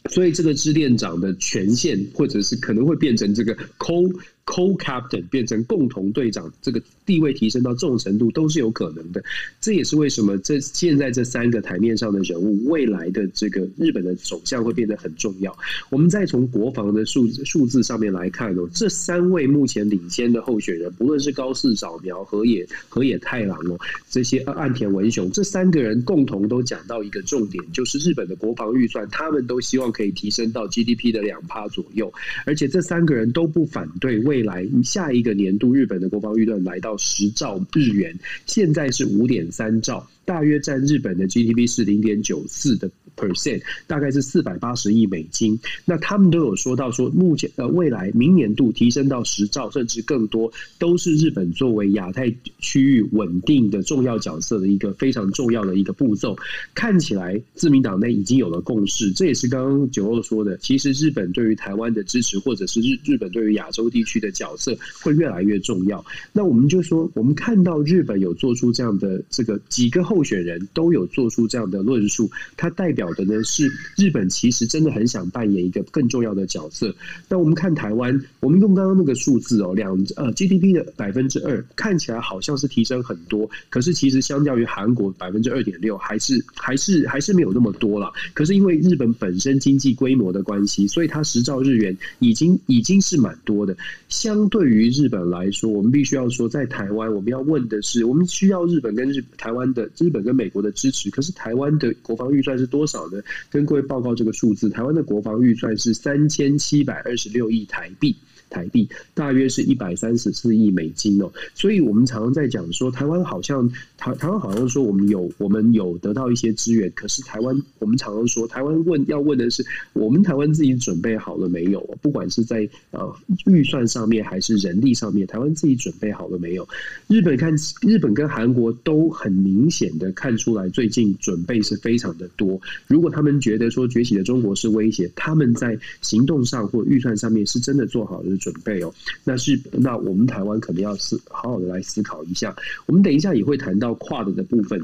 [0.10, 4.14] 所以这个支店长的权限，或者是可能会变成这个空。
[4.48, 9.22] Co-captain 变成共同队长，这个地位提升到这种程度都是有可能的。
[9.60, 15.56] 这也是为什么这现在这三个台面上的人物，未来的这个日本的首相会变得很重要。
[15.90, 23.78] 我们再从国防的数数字上面来看哦，这三位目前领先的候选人，不论是高市早苗、河野河野太郎哦，
[24.10, 32.12] 这些岸田文雄，这三个人共同都讲到一个重点，就是日本的国防预算，他们都希望可以提升到 GDP 的两趴左右，
[32.46, 40.08] 而且这三个人都不反对为未来下一个年度，日本的国防预算来到十兆日元，现在是五点三兆。
[40.26, 45.60] 大约占日本的 GDP 是零点九四的 percent，大概是四百八十亿美金。
[45.84, 50.50] 那他们都有说到说，目前呃未来明年度提升到十兆甚至更多，
[50.80, 56.34] 都是日本作为亚太区域稳定的重要角色的一个非常重要的一个步骤。
[56.74, 60.58] 看起来自民党内已经有了共识，这也是刚刚九二说的。
[60.58, 66.04] 其实日本对于台湾的支持，或者是日日本对于亚洲地区的角色，会越来越重要。
[66.32, 70.08] 那我们就说，我们看到日本有做出这样的这个几个。
[70.08, 76.94] 候选人都有做出这样的论述，它代表表的呢是日本其实真的很想扮演一个更重要的角色。
[77.30, 88.12] 那我们看台湾，我们用刚刚那个数字哦，两呃 GDP 的百分之二，看起来好像是提升很多，可是其实相较于韩国百分之二点六，还是还是还是没有那么多了。
[88.34, 93.76] 可是因为日本本身经济规模的关系，所以它十兆日元已经已经是蛮多的。
[94.10, 101.10] 相对于日本来说，我们必须要说，在台湾我们要问的是，我们需要日本跟日台湾的日本跟美国的支持。
[101.10, 103.24] 可是台湾的国防预算是多少好的？
[103.52, 108.16] 跟各位报告这个数字，台湾的国防预算是三千七百二十六亿台币。
[108.50, 121.80] 台币大约是一百三十四亿美金哦，所以我们常常在讲说，台湾好像台台湾好像说我们有我们有得到一些资源，可是台湾我们常常说，台湾问要问的是，我们台湾自己准备好了没有？
[122.02, 126.68] 不管是在呃预算上面还是人力上面，台湾自己准备好了没有？
[127.08, 132.60] 日本看日本跟韩国都很明显的看出来，最近准备是非常的多。
[132.88, 138.37] 如果他们觉得说崛起的中国是威胁，他们在行动上或预算上面是真的做好了。
[138.38, 142.56] 准备哦，那是那我们台湾可能要思好好的来思考一下。
[142.86, 144.80] 我们等一下也会谈到跨的的部分。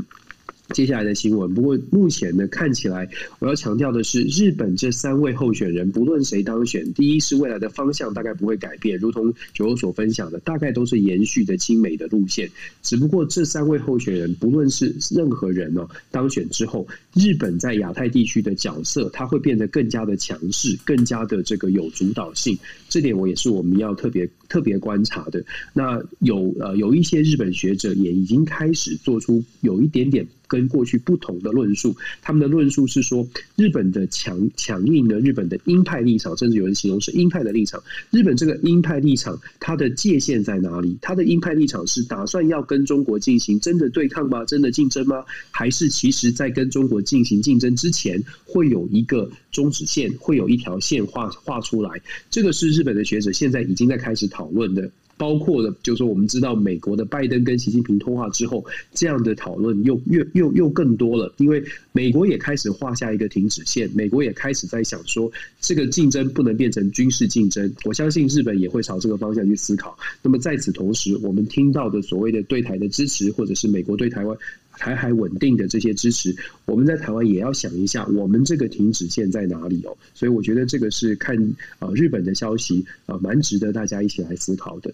[0.73, 3.07] 接下来的新闻，不过目前呢，看起来
[3.39, 12.49] 我要强调的是，日本这三位候选人，不论谁当选，第一是未来的方向大概不会改变，如同九欧所分享的，大概都是延续的亲美的路线。
[12.81, 22.57] 只不过这三位候选人，不论是任何人哦，当选之后，日本在亚太地区的角色，它会变得更加的强势，更加的这个有主导性。
[22.89, 25.43] 这点我也是我们要特别特别观察的。
[25.71, 30.25] 那有呃有一些日本学者也已经开始做出有一点点。
[30.47, 37.81] 跟过去不同的论述，他们的论述是说，日本的强强硬的日本的鹰派立场，甚至有人形容是鹰派的立场。
[38.11, 40.97] 日本这个鹰派立场，它的界限在哪里？
[41.01, 44.45] 它的鹰派立场是打算要跟中国进行真的对抗吗？
[44.45, 45.23] 真的竞争吗？
[45.51, 52.01] 还是其实在跟中国进行竞争之前，会有一个终止线，会有一条线画画出来？
[52.29, 54.91] 这个是日本的学者现在已经在开始讨论的。
[55.23, 65.31] 包括的，就是说，我们知道美国的拜登跟习近平通话之后，这样的讨论又越又又更多了，因为美国也开始画下一个停止线，美国也开始在想说，
[65.61, 67.73] 这个竞争不能变成军事竞争。
[67.85, 69.97] 我相信日本也会朝这个方向去思考。
[70.21, 74.37] 那么在此同时，我们听到的所谓的对台的支持，或者是美国对台湾
[74.73, 79.95] 台海稳定的这些支持，我们在台湾也要想一下，我们这个停止线在哪里哦？
[80.13, 81.33] 所以我觉得这个是看
[81.79, 84.93] 啊日本的消息啊，蛮值得大家一起来思考的。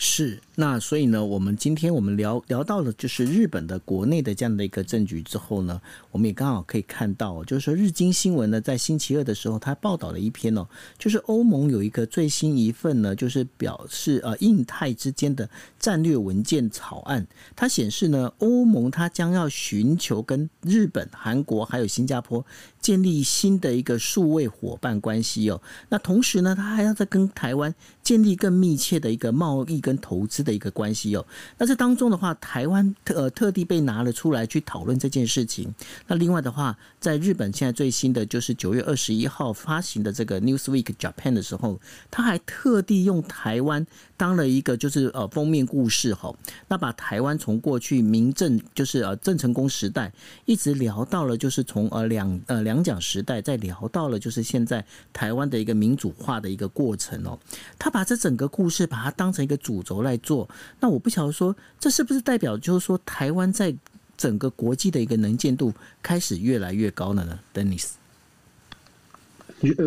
[0.00, 5.82] 是，那所以呢，我们今天我们聊聊到了就是日本的国内的这样的一个政局之后呢，
[6.12, 10.64] 我们也刚好可以看到，就是说日经新闻呢在星期二的时候，他报道了一篇哦，
[10.96, 22.46] 就是欧盟有一个最新一份呢，就是表示呃印太之间的战略文件草案，它显示呢，欧盟它将要寻求跟日本、韩国还有新加坡
[22.80, 31.24] 建立新的一个数位伙伴关系哦，那同时呢，它还要再跟台湾建立更密切的一个贸易跟投资的一个关系哦。
[31.56, 35.74] 那这当中的话，台湾特呃特地被拿了出来去讨论这件事情。
[36.06, 43.86] 那另外的话，在日本现在最新的就是九月二十一号发行的这个 Newsweek Japan 的时候，他还特地用台湾
[44.18, 46.30] 当了一个就是呃封面故事哈。
[46.68, 50.12] 那把台湾从过去明郑就是呃郑成功时代
[50.44, 57.38] 一直聊到了就是从呃两呃两蒋时代，再聊到了就是现在台湾的一个民主化的一个过程哦。
[57.78, 59.78] 他把这整个故事把它当成一个主。
[59.78, 60.48] 轴来做，
[60.80, 63.72] 那我不晓得说，这是不是代表就是说，台湾在
[64.16, 67.97] 整个国际的一个能见度开始越来越高了呢？Dennis。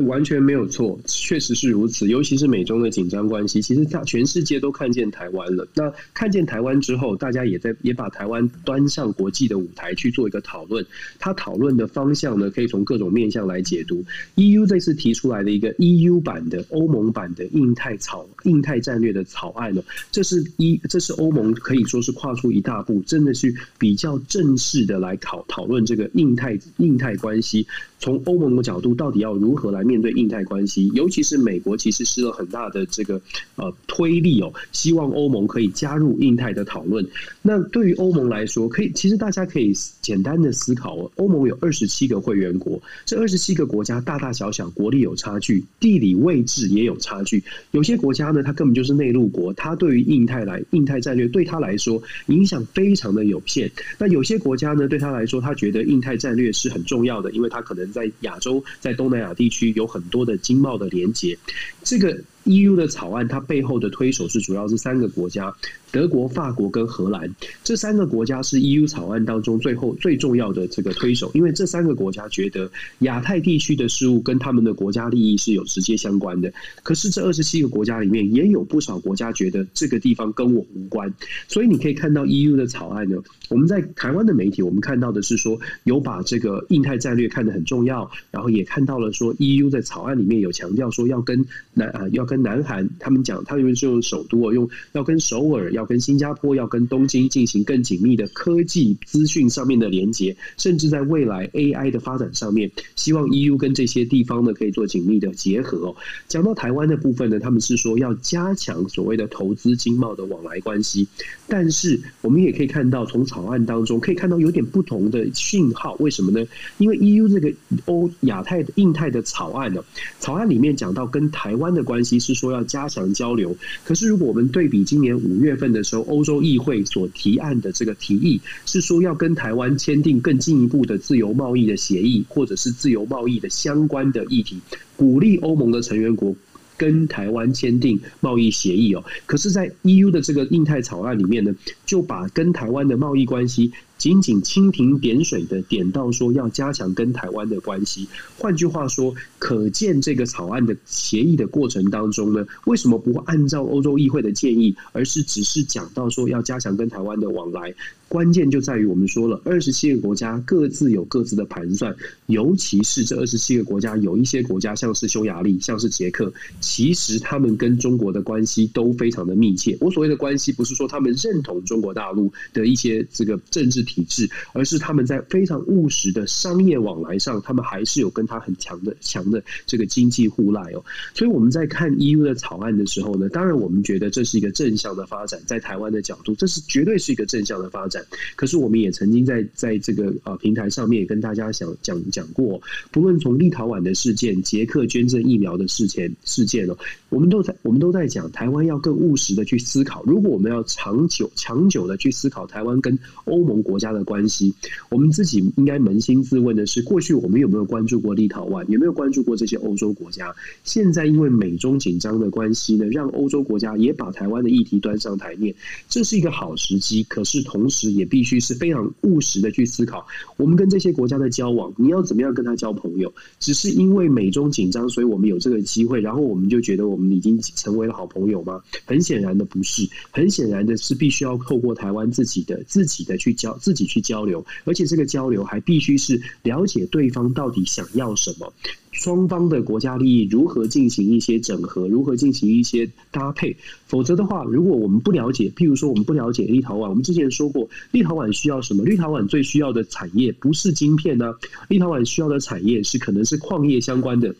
[0.05, 2.07] 完全没有错，确实是如此。
[2.07, 5.65] 尤其是美中的紧张关系，其实大全世界都看见台湾了。
[5.73, 10.85] 那看见台湾之后，大家也在也把台湾端上国际的舞台去做一个讨论。
[11.19, 14.03] 他讨论的方向呢，可以从各种面向来解读。
[14.35, 19.81] EU 这次提出来的一个 EU 版的欧盟版的印太草印太战略的草案呢，
[20.11, 27.65] 这是一这是欧盟可以说是跨出一大步，真的是比较正式的来讨讨论这个印太印太关系。
[27.99, 30.89] 从欧盟的角度，到底要如何何来面对印太关系？
[30.95, 33.21] 尤其是美国，其实施了很大的这个
[33.55, 37.07] 呃推力哦，希望欧盟可以加入印太的讨论。
[37.43, 39.71] 那对于欧盟来说，可以其实大家可以
[40.01, 47.43] 简单的思考哦，欧盟有二十七个会员国，这二十七个国家大大小小国力有差距，地理位置也有差距。
[47.69, 53.69] 有些国家呢，它根本就是内陆国，它对于印太来印太战略对它来说影响非常的有限。
[53.99, 57.81] 那有些国家呢，对它来说，他觉得印太战略是很重要的，因为它可能。
[57.91, 61.37] 在亚洲，在东南亚地区有很多的经贸的连接，
[61.83, 65.55] 这个 EU 的草案，它背后的推手是主要是三个国家：
[65.91, 67.29] 德国、法国跟荷兰。
[67.63, 76.51] 这三个国家是 EU 草案当中最后最重要的这个推手，因为这三个国家觉得亚太地区的事务跟他们的国家利益是有直接相关的。
[76.81, 81.13] 可是这二十七个国家里面，也有不少国家觉得这个地方跟我无关。
[81.47, 83.17] 所以你可以看到 EU 的草案呢，
[83.49, 92.25] 我们在台湾的媒体，我们看到的是说有把这个印太战略看得很重要，然后也看到了说 EU 在草案里面有强调说要跟南啊要。
[92.31, 105.93] 跟南韩，他们讲，他们是用首都啊，用要跟首尔、要要跟新加坡、要跟东京进行更紧密的科技资讯上面的连接，甚至在未来 AI 的发展上面，希望 EU 跟这些地方呢可以做紧密的结合。
[106.27, 111.07] 讲到台湾的部分呢，他们是说要加强所谓的投资经贸的往来关系，
[111.47, 116.45] 但是我们也可以看到，从草案当中可以看到有点不同的讯号，为什么呢？
[116.77, 117.51] 因为 EU 这个
[117.85, 119.83] 欧亚太印太的草案呢，
[120.19, 122.11] 草案里面讲到跟台湾的关系。
[122.21, 134.59] 是说要加强交流，可是如果我们对比今年五月份的时候，欧洲议会所提案的这个提议，是说要跟台湾签订更进一步的自由贸易的协议，或者是自由贸易的相关的议题，
[134.95, 136.35] 鼓励欧盟的成员国
[136.77, 139.03] 跟台湾签订贸易协议哦。
[139.25, 141.53] 可是，在 EU 的这个印太草案里面呢，
[141.85, 143.71] 就把跟台湾的贸易关系。
[144.01, 157.75] 仅仅蜻蜓点水的点到说要加强跟台湾的关系，换句话说，可见这个草案的协议的过程当中呢，为什么不会按照欧洲议会的建议，而是只是讲到说要加强跟台湾的往来？
[158.07, 169.77] 关键就在于我们说了，二十七个国家各自有各自的盘算，尤其是这二十七个国家有一些国家像是匈牙利，像是捷克，其实他们跟中国的关系都非常的密切。
[169.79, 180.83] 我所谓的关系，不是说他们认同中国大陆的一些这个政治体制，而是他们在非常务实的商业往来上，他们还是有跟他很强的强的这个经济互赖哦。
[181.13, 188.05] 所以我们在看 EU 的草案的时候呢，当然我们觉得这是一个正向的发展，在台湾的角度，这是绝对是一个正向的发展。
[188.35, 196.77] 可是我们也曾经在在这个呃平台上面也跟大家想讲讲过，不论从立陶宛的事件、捷克捐赠疫苗的事件事件哦，
[197.09, 204.53] 我们都在我们都在讲台湾要更务实的去思考，如果我们要长久长久的去思考台湾跟欧盟国家的关系，
[204.89, 208.63] 我们自己应该扪心自问的是：过去我们有没有关注过立陶宛？
[208.67, 210.33] 有没有关注过这些欧洲国家？
[210.63, 215.53] 现在因为美中紧张的关系呢，让欧洲国家也把台湾的议题端上台面，
[215.89, 217.03] 这是一个好时机。
[217.09, 220.05] 可是同时也必须是非常务实的去思考，
[220.37, 223.11] 我们跟这些国家的交往，你要怎么样跟他交朋友？
[223.39, 228.61] 只是因为美中紧张，所以我们有这个机会，然后我们就觉得我们已经成为了好朋友吗？
[228.85, 233.57] 很显然的不是，很显然的是必须要透过台湾自己的自己的去交。
[233.61, 238.51] 自己去交流，而且这个交流还必须是了解对方到底想要什么，
[238.91, 243.55] 双方的国家利益如何进行一些整合，如何进行一些搭配。
[243.85, 248.83] 否则的话，如果我们不了解，譬如说我们不了解立陶宛，我们之前说过，立陶宛需要什么？
[248.83, 251.33] 立陶宛最需要的产业不是晶片呢？
[251.69, 254.35] 立陶宛需要的产业是可能是矿业相关的。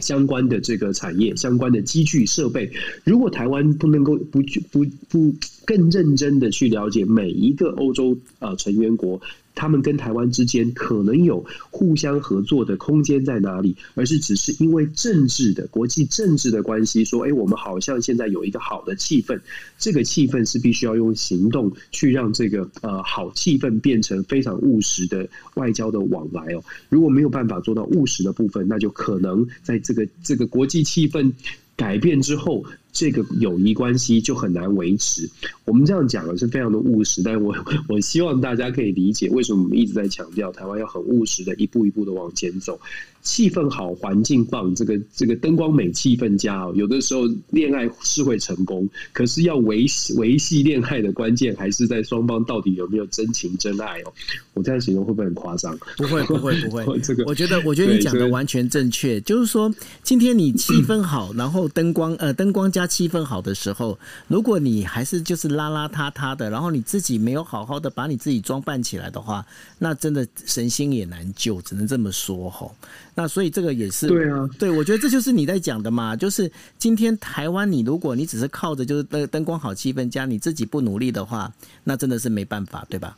[0.00, 2.70] 相关的这个产业，相关的机具设备，
[3.04, 9.20] 如果台湾不能够不去不不更认真的去了解每一个欧洲啊成员国。
[9.56, 13.74] 他们跟台湾之间可能有互相合作的空间在哪里？
[13.94, 19.40] 而是只是因为政治的国际政治的关系，说，哎，我们好像现在有一个好的气氛，
[19.78, 26.62] 这个气氛是必须要用行动去让这个呃好气氛变成非常务实的外交的往来哦。
[26.88, 31.32] 如果没有办法做到务实的部分，那就可能在这个这个国际气氛
[31.74, 32.62] 改变之后。
[32.98, 35.28] 这个友谊关系就很难维持。
[35.66, 37.54] 我们这样讲的是非常的务实，但我
[37.90, 42.80] 我希望大家可以理解为什么我们一直在强调台湾要很务实的一步一步的往前走。
[43.26, 46.72] 气氛好，环境棒，这个这个灯光美，气氛佳哦。
[46.74, 54.12] 有的时候恋爱是会成功，可是要维系维系恋爱的关键还是在双方到底有没有真情真爱哦。
[54.54, 55.76] 我这样形容会不会很夸张？
[55.98, 56.98] 不会不会不会。
[57.04, 59.70] 这个我觉得我觉得你讲的完全正确，就是说
[60.02, 62.86] 今天你气氛好，然后灯光呃灯光加。
[62.86, 69.44] 气氛好的时候，如果你还是就是邋邋遢遢的，然后你自己没有好好的把你自己装扮起来的话，
[69.80, 72.74] 那真的神仙也难救，只能这么说吼。
[73.18, 81.50] 那所以这个也是对啊，对，我觉得这就是你在讲的嘛，就是今天台湾，你如果你只是靠着就是灯灯光好气氛加，你自己不努力的话，
[81.82, 83.16] 那真的是没办法，对吧？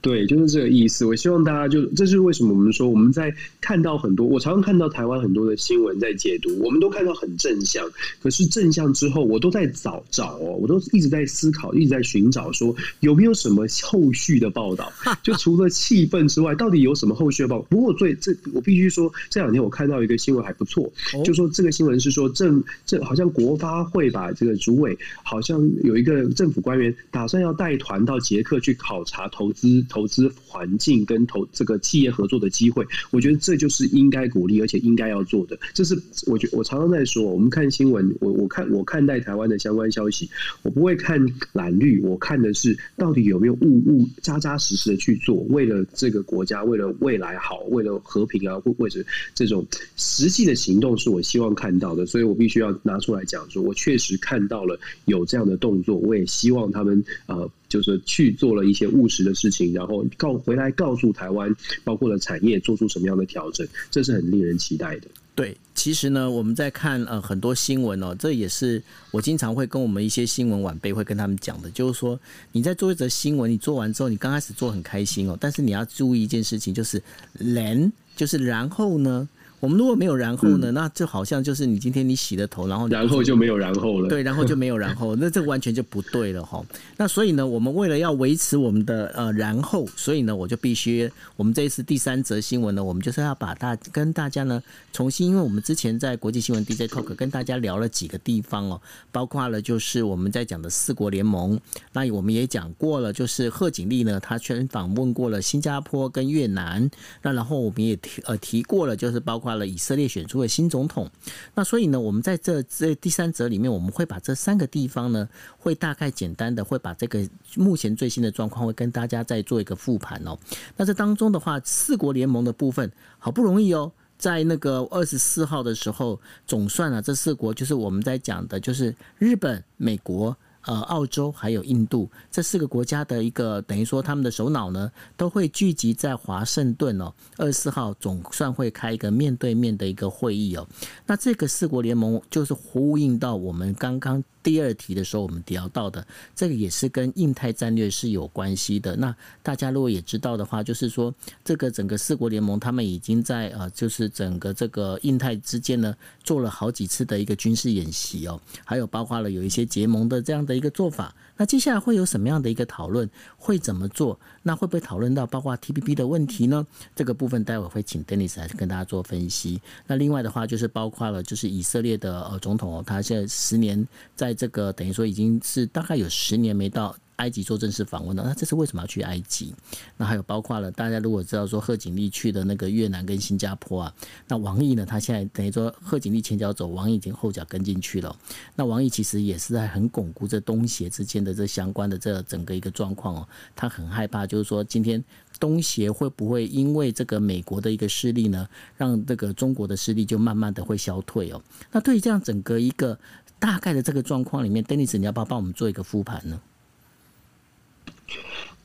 [0.00, 1.04] 对，就是这个意思。
[1.04, 7.88] 我希望大家就，这是为什么我们说我们在看到很多，我常常看到台湾很多的新闻在解读，我们都看到很正向，
[8.22, 14.92] 可是正向之后，我都在找找哦，我都一直在思考，一直在寻找，说有没有什么后续的报道？
[15.22, 17.66] 就除了气氛之外，到底有什么后续的报道？
[17.68, 20.90] 不过最这，我必须说，这两天我看到一个新闻还不错，
[21.24, 29.84] 就说这个新闻是说政政好像国发会吧这个主委好像有一个政府官员打算要带团到捷克去考察投资。
[29.88, 35.58] 投资环境跟投这个企业合作的机会，我觉得这就是应该鼓励而且应该要做的。
[35.72, 40.28] 这是我觉我常常在说，我们看新闻，我我看我看待台湾的相关消息，
[40.62, 49.04] 我不会看蓝绿，我看的是到底有没有务务扎扎实实的去做，为了这个国家，为了未来好，为了和平啊，或或者
[49.34, 57.50] 这种实际的行动是我希望看到的，所以我必须要拿出来讲说，我确实看到了有这样的动作，我也希望他们呃。
[57.68, 65.08] 就是去做了一些务实的事情，然后告回来告诉台湾，包括了产业做出什么样的调整，这是很令人期待的。
[65.34, 72.18] 对，其实呢，我们在看呃很多新闻哦，这也是我经常会跟我们一些新闻晚辈会跟他们讲的，就是说
[72.52, 79.28] 你在做一则新闻，你做完之后，你刚开始做很开心哦，但是你要注意一件事情，就是然就是然后呢。
[79.60, 84.08] 我们如果没有然后呢，那就好像就是你今天你洗了头，然后然后就没有然后了。
[84.08, 86.64] 对，然后就没有然后， 那这完全就不对了哈。
[86.96, 98.80] 那所以呢，我们为了要维持我们的呃然后，所以呢，我就必须，我们这一次第三则新闻呢，我们就是要把大跟大家呢重新，因为我们之前在国际新闻 DJ Talk 跟大家聊了几个地方哦，
[99.10, 101.58] 包括了就是我们在讲的四国联盟，
[101.92, 106.88] 那我们也讲过了，就是贺锦丽呢，她全访问过了新加坡跟越南，
[107.22, 109.47] 那然后我们也提呃提过了，就是包括。
[109.54, 111.10] 了以色列选出了新总统，
[111.54, 115.28] 那所以呢，我们在这这第三则里面，我们会把这三个地方呢，
[115.58, 120.38] 会大概简单的会把这个目前最新的状况，会跟大家再做一个复盘哦。
[120.76, 130.36] 那这当中的话，四国联盟的部分好不容易哦，在那个二十四号的时候，总算啊，这四国就是我们在讲的，就是日本、美国。
[130.62, 137.12] 呃，澳洲还有印度这四个国家的一个等于说他们的首脑呢，都会聚集在华盛顿哦。
[137.36, 140.66] 二十四号总算会开一个面对面的一个会议哦。
[141.06, 144.22] 那这个四国联盟就是呼应到我们刚刚。
[144.48, 148.96] 第二题的时候，我们聊到的这个也是跟印太战略是有关系的。
[148.96, 155.94] 那大家如果也知道的话，就是说这个整个四国联盟，他们已经在呃，就是整个这个印太之间呢，
[156.24, 161.14] 做了好几次的一个军事演习哦，还有包括了有一些结盟的这样的一个做法。
[161.38, 163.08] 那接下来会有什么样的一个讨论？
[163.38, 164.18] 会怎么做？
[164.42, 166.66] 那会不会讨论到包括 TPP 的问题呢？
[166.94, 169.58] 这个部分待会会请 Denis 来跟大家做分析。
[169.86, 176.94] 那另外的话就是包括了就是以色列的呃总统，他现在十年在这个等于说已经是大概有十年没到。
[177.18, 179.54] 埃及做正式访问的，那这是为什么要去埃及？
[179.96, 183.94] 那还有包括了大家如果知道说贺锦丽去的那个越南跟新加坡啊，
[184.26, 184.84] 那王毅呢？
[184.84, 188.16] 他现在等于说贺锦丽前脚走，王毅已经后脚跟进去了。
[188.56, 193.28] 那王毅其实也是在很巩固这东协之间的这相关的这整个一个状况哦。
[193.54, 195.02] 他很害怕，就是说今天
[195.40, 201.42] 东协会不会因为这个美国的一个势力呢，让这个中国的势力就慢慢的会消退哦。
[201.72, 202.98] 那对于这样整个一个
[203.38, 206.40] 大概的这个状况里面，Dennis，你要不要帮我们做一个复盘呢？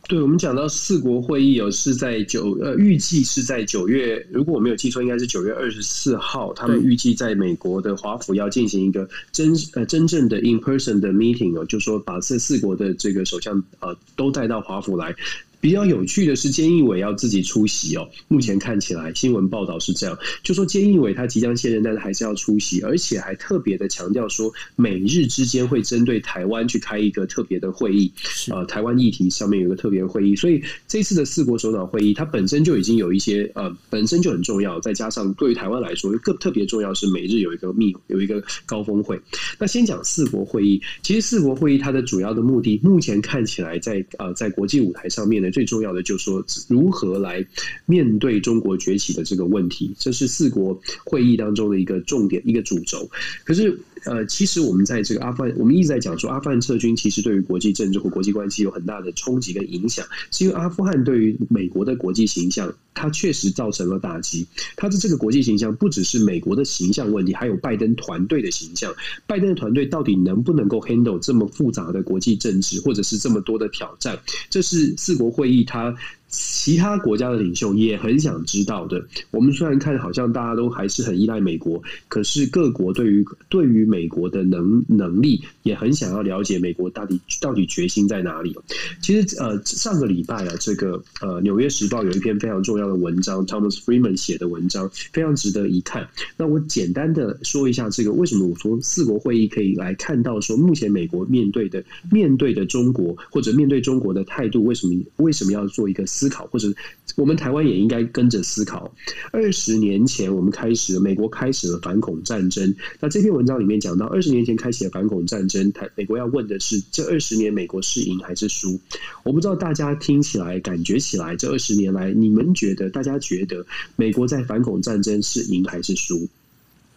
[0.06, 15.16] 对，我们讲到四国会议有是在九呃，预计是在九月，如果我没有记错，应该是九月二十四号，他们预计在美国的华府要进行一个真呃真正的 in person 的 meeting 哦，就是说把这四国的这个首相呃都带到华府来。
[15.64, 18.06] 比较有趣的是，菅义伟要自己出席哦。
[18.28, 28.12] 目前看起来新闻报道是这样，就说菅义伟他即将卸任，但是还是要出席，而且还特别的强调说，美日之间会针对台湾去开一个特别的会议，
[28.50, 30.36] 呃，台湾议题上面有个特别的会议。
[30.36, 39.18] 所以这次的四国首脑会议，它本身就已经有一些呃，本身就很重要，再加上对于台湾来说，更特别重要是美日有一个密有一个高峰会。
[39.58, 45.53] 那先讲四国会议，其实四国会议它的主要的目的，目前看起来在呃在国际舞台上面呢。
[45.54, 47.48] 最重要的就是说，如何来
[47.86, 53.10] 面对中国崛起的这个问题，这是四国会议当中的一个重点，一个主轴。
[53.46, 53.80] 可是。
[54.06, 64.46] 呃，其实我们在这个阿富汗，我们一直在讲说，阿富汗撤军其实对于国际政治或国际关系有很大的冲击跟影响，是因为阿富汗对于美国的国际形象，它确实造成了打击。
[64.76, 68.94] 它的这个国际形象不只是美国的形象问题，还有拜登团队的形象。
[69.26, 74.20] 拜登的团队到底能不能够 handle 这么复杂的国际政治，或者是这么多的挑战？
[74.50, 75.96] 这是四国会议它。
[76.34, 79.06] 其他国家的领袖也很想知道的。
[79.30, 88.56] 我们虽然看好像大家都还是很依赖美国，可是各国对于对于美国的能能力也很想要了解美国到底到底决心在哪里。
[89.00, 96.08] 其实呃，上个礼拜啊，这个呃，《纽约时报》有一篇非常重要的文章，Thomas Freeman 写的文章非常值得一看。
[96.36, 106.74] 那我简单的说一下这个为什么我从四国会议可以来看到说目前美国面对的面对的中国或者面对中国的态度，为什么为什么要做一个思考，或者
[107.18, 108.96] 我们台湾也应该跟着思考。
[109.34, 112.74] 二十年前我们开始，美国开始了反恐战争。
[113.02, 118.80] 那这篇文章里面讲到，二十年前开启了反恐战争，台美国要问的是，这二十年美国是赢还是输？
[119.24, 123.66] 我不知道大家听起来感觉起来，这二十年来你们觉得，大家觉得
[123.98, 126.30] 美国在反恐战争是赢还是输？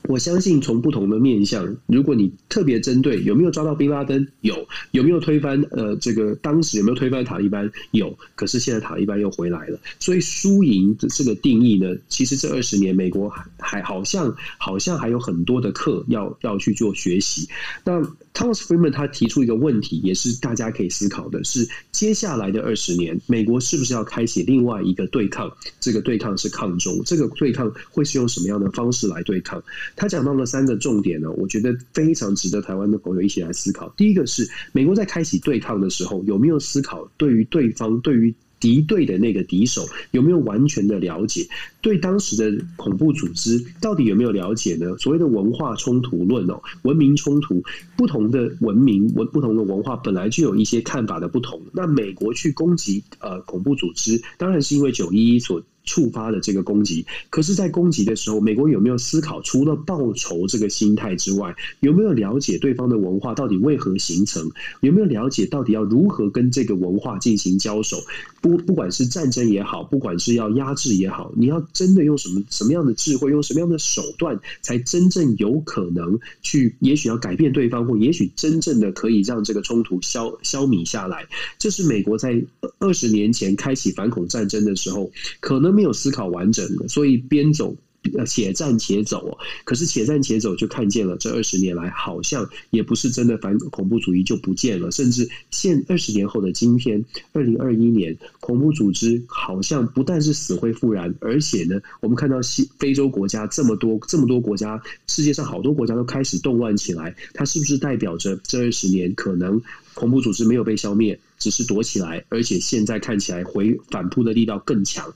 [0.09, 17.49] 我相信从不同的面向，如果你特别针对有没有抓到宾拉登，有，有没有推翻呃这个当时有没有推翻塔利班，有，可是现在塔利班又回来了，所以输赢的这个定义呢，其实这二十年美国还还好像好像还有很多的课要要去做学习。
[17.85, 18.01] 那
[18.33, 25.51] Thomas Friedman 他提出一个问题，也是大家可以思考的，是接下来的二十年，美国是不是要开启另外一个对抗？
[25.81, 29.63] 这个对抗是抗中，这个对抗会是用什么样的方式来对抗？
[29.97, 33.93] 他讲到了三个重点呢，我觉得非常值得台湾的朋友一起来思考。
[33.97, 41.47] 第一个是美国在开启对抗的时候，有没有思考对于对方对于敌对的那个敌手有没有完全的了解？
[41.81, 44.97] 对当时的恐怖组织到底有没有了解呢？
[44.99, 47.63] 所谓的文化冲突论哦，文明冲突，
[47.97, 51.61] 不同的文明文不同的文化本来就有一些看法的不同。
[51.73, 55.63] 那美国去攻击呃恐怖组织，当然是因为九一一所。
[55.87, 64.51] 触发的这个攻击，可是，在攻击的时候，美国有没有思考，除了报仇这个心态之外，有没有了解对方的文化到底为何形成？
[64.81, 68.03] 有没有了解到底要如何跟这个文化进行交手？
[68.41, 81.25] 不，不管是战争也好，不管是要压制也好，你要真的用什么什么样的智慧，用什么样的手段，才真正有可能去，也许要改变对方，或也许真正的可以让这个冲突消消弭下来。
[81.59, 82.43] 这是美国在
[82.81, 85.09] 二十年前开启反恐战争的时候，
[85.39, 85.76] 可能。
[85.77, 87.77] 没有思考完整的，所以边走
[88.25, 89.37] 且战且走。
[89.65, 94.93] 可是且战且走，就看见了这二十年来，好像也不是真的反恐怖主义就不见了。
[94.93, 107.13] 甚至现二十年后的今天，二零二一年，恐怖组织好像不但是死灰复燃，而且呢，我们看到西非洲国家这么多这么多国家，世界上好多国家都开始动乱起来。
[107.35, 109.61] 它是不是代表着这二十年可能
[109.95, 115.13] 恐怖组织没有被消灭，只是躲起来，而且现在看起来回反扑的力道更强？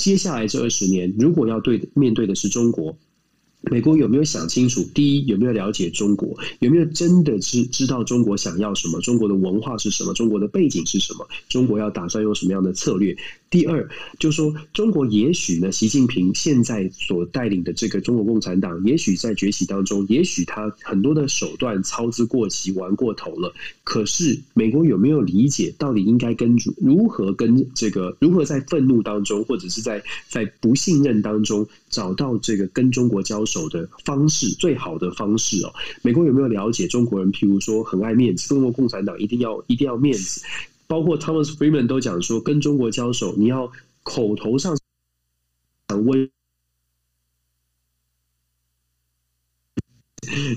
[0.00, 2.96] 接下来这二十年，如果要对面对的是中国。
[3.62, 4.82] 美国有没有想清楚？
[4.94, 6.34] 第一，有没有了解中国？
[6.60, 9.00] 有没有真的知知道中国想要什么？
[9.00, 10.14] 中国的文化是什么？
[10.14, 11.28] 中国的背景是什么？
[11.48, 13.16] 中国要打算用什么样的策略？
[13.50, 13.86] 第二，
[14.18, 23.52] 就说中国也许呢，习近平现在所带领的这个中国共产党，也许在崛起当中，也许他很多的手段操之过急，玩过头了。
[23.82, 35.72] 可是美国有没有理解，到底应该跟如何跟这个如何在愤怒当中，或者是在在不信任当中，找到这个跟中国交手的方式，最好的方式哦，
[36.02, 37.32] 美国有没有了解中国人？
[37.32, 40.40] 譬如说很爱面子，中国共产党一定要一定要面子，
[40.86, 43.70] 包括 Thomas Friedman 都讲说，跟中国交手，你要
[44.04, 44.78] 口头上
[45.88, 46.30] 很温。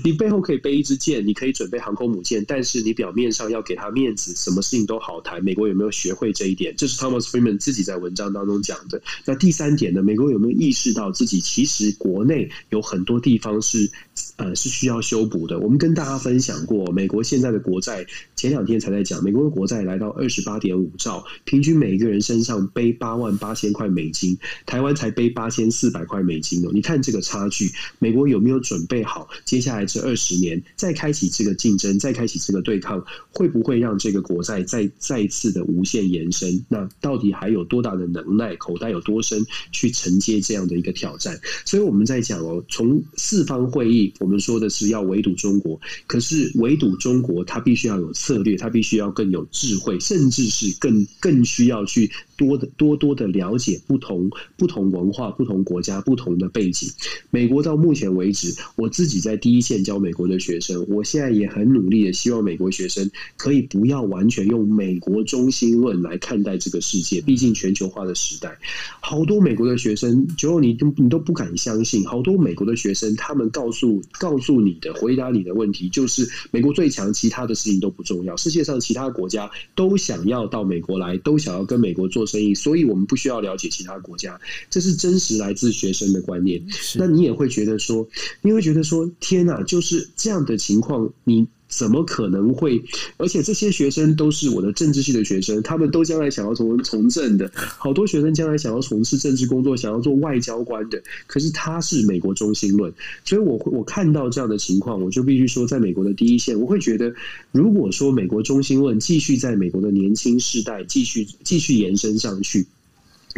[0.04, 5.42] 你背后可以背一支箭，你可以准备航空母舰，但是你表面上要给他面子，什么事情都好谈。
[5.42, 6.74] 美国有没有学会这一点？
[6.76, 9.02] 这是 Thomas Friedman 自己在文章当中讲的。
[9.24, 10.02] 那第三点呢？
[10.02, 13.90] 美国有没有意识到自己其实国内有很多地方是
[14.36, 15.58] 呃是需要修补的？
[15.60, 18.04] 我们跟大家分享过，美国现在的国债
[18.34, 26.70] 前两天才在讲，美国的国债来到二十八点五兆，平均每一个人身上背八万八千块美金，台湾才背八千四百块美金哦。
[26.72, 29.28] 你看这个差距，美国有没有准备好？
[29.44, 36.64] 接下来这二十年再开启这个竞争，再开启这个对抗，会不会让这个国债再再次的无限延伸？
[36.68, 41.38] 那到底还有多大的能耐，口袋有多深，去承接这样的一个挑战？
[41.64, 56.90] 所以我们在讲哦，从四方会议，我们说的是要围堵中国，可是围堵中国，它必须要有策略，它必须要更有智慧，甚至是更更需要去多的多多的了解不同不同文化、不同国家、不同的背景。
[57.30, 59.34] 美国到目前为止，我自己在。
[59.44, 67.20] 第一线教美国的学生，我现在也很努力的，希望美国学生可以不要完全用美国中心论来看待这个世界。
[67.20, 68.56] 毕竟全球化的时代，
[69.00, 78.36] 好多美国的学生，就你都你都不敢相信，好多美国的学生，他们告诉告诉你的、回答你的问题就是美国最强，其他的事情都不重要。
[78.36, 84.40] 世界上其他国家都想要到美国来，都想要跟美国做生意，所以我们不需要了解其他国家。
[84.70, 86.64] 这是真实来自学生的观念。
[86.94, 88.08] 那你也会觉得说，
[88.42, 91.46] 你会觉得说，天哪，就是这样的情况，你。
[91.76, 92.80] 怎么可能会？
[93.16, 101.02] 而且这些学生都是我的政治系的学生，他们都将来想要从从政的，好多学生将来想要从事政治工作，想要做外交官的。
[101.26, 102.92] 可是他是美国中心论，
[103.24, 107.12] 所以我会我看到这样的情况，我就必须说，在美国的第一线，我会觉得，
[107.50, 112.66] 如果说美国中心论继续在美国的年轻世代继续继续延伸上去，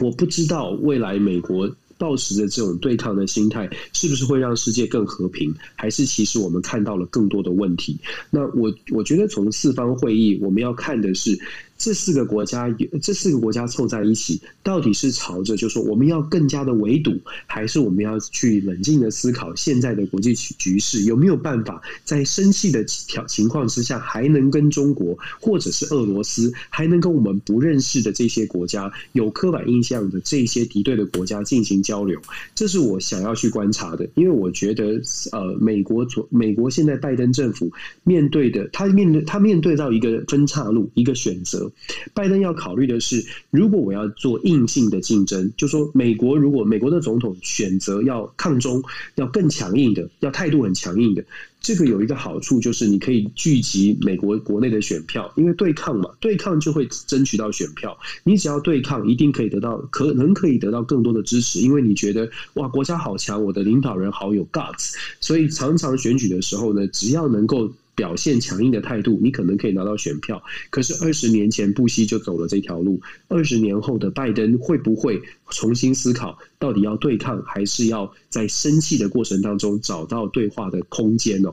[0.03, 1.75] 我不知道未来美国。
[1.99, 5.55] 抱持着这种对抗的心态，是不是会让世界更和平？
[5.75, 7.99] 还是其实我们看到了更多的问题？
[8.31, 11.39] 那我我觉得从四方会议，我们要看的是。
[11.79, 17.13] 这四个国家，这四个国家凑在一起，到底是朝着就是说我们要更加的围堵，
[17.47, 32.19] 还是我们要去冷静的思考现在的国际局势有没有办法在生气的条情况之下，还能跟中国或者是俄罗斯，还能跟我们不认识的这些国家有刻板印象的这些敌对的国家进行交流？
[32.55, 35.01] 这是我想要去观察的，因为我觉得，
[35.33, 37.71] 呃，美国左美国现在拜登政府
[38.03, 41.66] 面对的，他面对他面对到一个分岔路，一个选择。
[42.15, 48.83] 拜登要考虑的是，如果我要做硬性的竞争，就说美国如果美国的总统选择要抗中，
[49.15, 51.25] 要更强硬的，要态度很强硬的，
[51.61, 57.97] 这个有一个好处就是你可以聚集美国国内的选票，因为对抗嘛，对抗就会争取到选票。
[58.25, 67.73] 你只要对抗，一定可以得到，可能可以得到更多的支持，因为你觉得哇，国家好强，我的领导人好有 guts，所以常常选举的时候呢，只要能够。
[67.97, 70.41] 表现强硬的态度，你可能可以拿到选票。
[70.71, 75.21] 可是二十年前布希就走了这条路，二十年后的拜登会不会
[75.51, 81.53] 重新思考，到底要对抗，还是要在生气的过程当中找到对话的空间呢？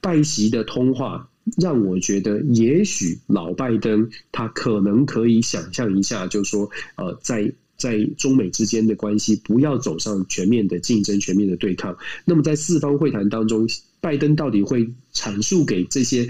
[0.00, 7.52] 拜习的通话让我觉得，也许老拜登他可能可以想象一下，就是说，呃，在。
[7.78, 11.96] 在中美之间的关系不要走上全面的竞争、全面的对抗。
[12.24, 13.66] 那么在四方会谈当中，
[14.00, 16.28] 拜登到底会阐述给这些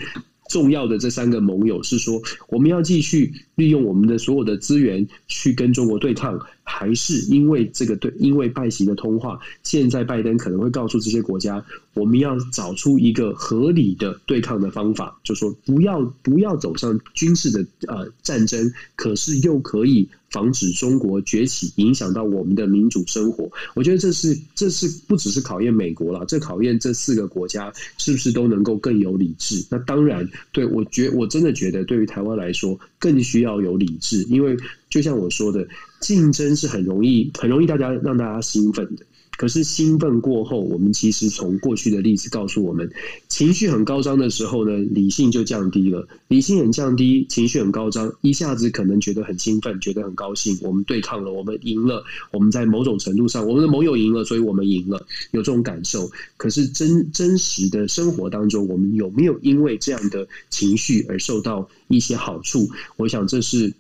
[0.49, 6.39] 重要的这三个盟友是说，我们要继续利用我们的所有的资源去跟中国对抗，
[6.69, 11.65] 还是因为这个对，因为拜习的通话，现在拜登可能会告诉这些国家，
[11.95, 20.07] 我们要找出一个合理的对抗的方法，就说不要不要走上军事的呃战争，可是又可以。
[20.31, 23.51] 防止中国崛起，影响到我们的民主生活。
[23.75, 29.65] 我觉得这是这是不只是考验美国了，这考验这四个国家是不是都能够更有理智。
[29.71, 34.55] 那当然，对，我觉我真的觉得，对于台湾来说，更需要有理智，因为
[34.91, 35.67] 就像我说的，
[36.01, 39.05] 竞争是很容易很容易大家让大家兴奋的。
[39.37, 42.91] 可是兴奋过后，我们其实从过去的例子告诉我们，
[43.29, 46.09] 情绪很高涨的时候呢，理性就降低了。
[46.27, 56.11] 理性很降低，情绪很高涨，一下子可能觉得很兴奋，觉得很高兴，我们对抗了，我们赢了，我们在某种程度上，我们的盟友赢了，所以我们赢了，有这种感受。
[56.37, 62.69] 可是真真实的生活当中，我们有没有因为这样的情绪而受到一些好处？
[62.97, 63.73] 我想这是。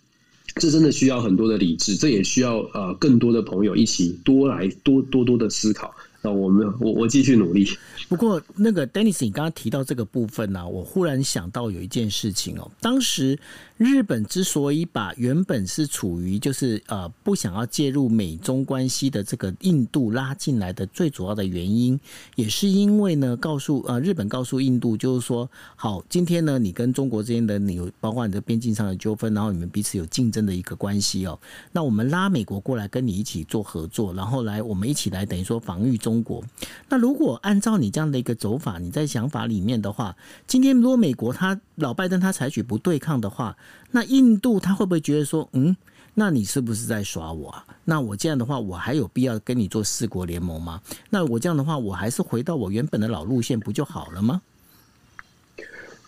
[0.58, 5.94] 这真的需要很多的理智，这也需要呃更多的朋友一起多来多多多的思考。
[6.20, 7.66] 那我们我我继续努力。
[8.08, 13.38] 不过那个 Dennis，你刚刚提到这个部分呢、我忽然想到有一件事情哦，当时。
[13.78, 21.98] 日本之所以把原本是处于就是呃不想要介入美中关系的这个印度拉进来的最主要的原因，
[22.34, 31.38] 也是因为呢，告诉呃日本告诉印度，就是说，好，今天呢你跟中国之间的你有包括你的边境上的纠纷，然后你们彼此有竞争的一个关系哦，
[31.70, 36.42] 那我们拉美国过来跟你一起做合作，然后来我们一起来等于说防御中国。
[36.88, 40.16] 那如果按照你这样的一个走法，你在想法里面的话，
[40.48, 43.56] 今天如果美国他老拜登他采取不对抗的话，
[43.90, 45.76] 那印度他会不会觉得说，嗯，
[46.14, 47.64] 那你是不是在耍我啊？
[47.84, 50.80] 那我这样的话，我还有必要跟你做四国联盟吗？
[51.10, 54.42] 那我这样的话，我还是回到我原本的老路线不就好了吗？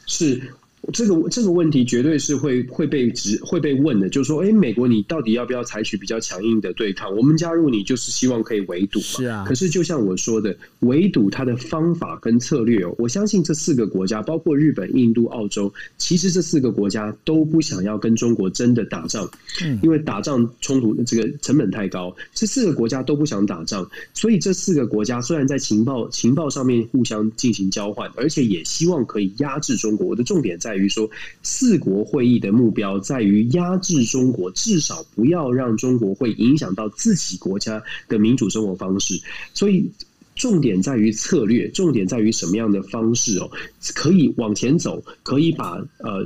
[0.06, 0.54] 是。
[0.92, 7.14] 这个这个问题绝对是会会被直会被问的，就是说，哎，美国你到底要不要采取比较强硬的对抗？
[7.14, 9.04] 我们加入你就是希望可以围堵嘛。
[9.04, 9.44] 是啊。
[9.46, 19.30] 可是就像我说的，围堵它的方法跟策略哦，我相信这四个国家，包括日本、印度、澳洲，其实这四个国家都不想要跟中国真的打仗，
[19.62, 30.06] 嗯，因为打仗冲突这个成本太高，这四个国家都不想打仗，所以这四个国家虽然在情报情报上面互相进行交换，而且也希望可以压制中国。
[30.06, 30.69] 我的重点在。
[30.70, 31.10] 在于说，
[31.42, 39.20] 四国会议的目标在于压制中国，至少不要让中国会影响到自己国家的民主生活方式。
[39.52, 39.90] 所以，
[40.36, 43.50] 重点在于策略，重点在于什么样的方式哦，
[43.96, 46.24] 可以往前走，可以把呃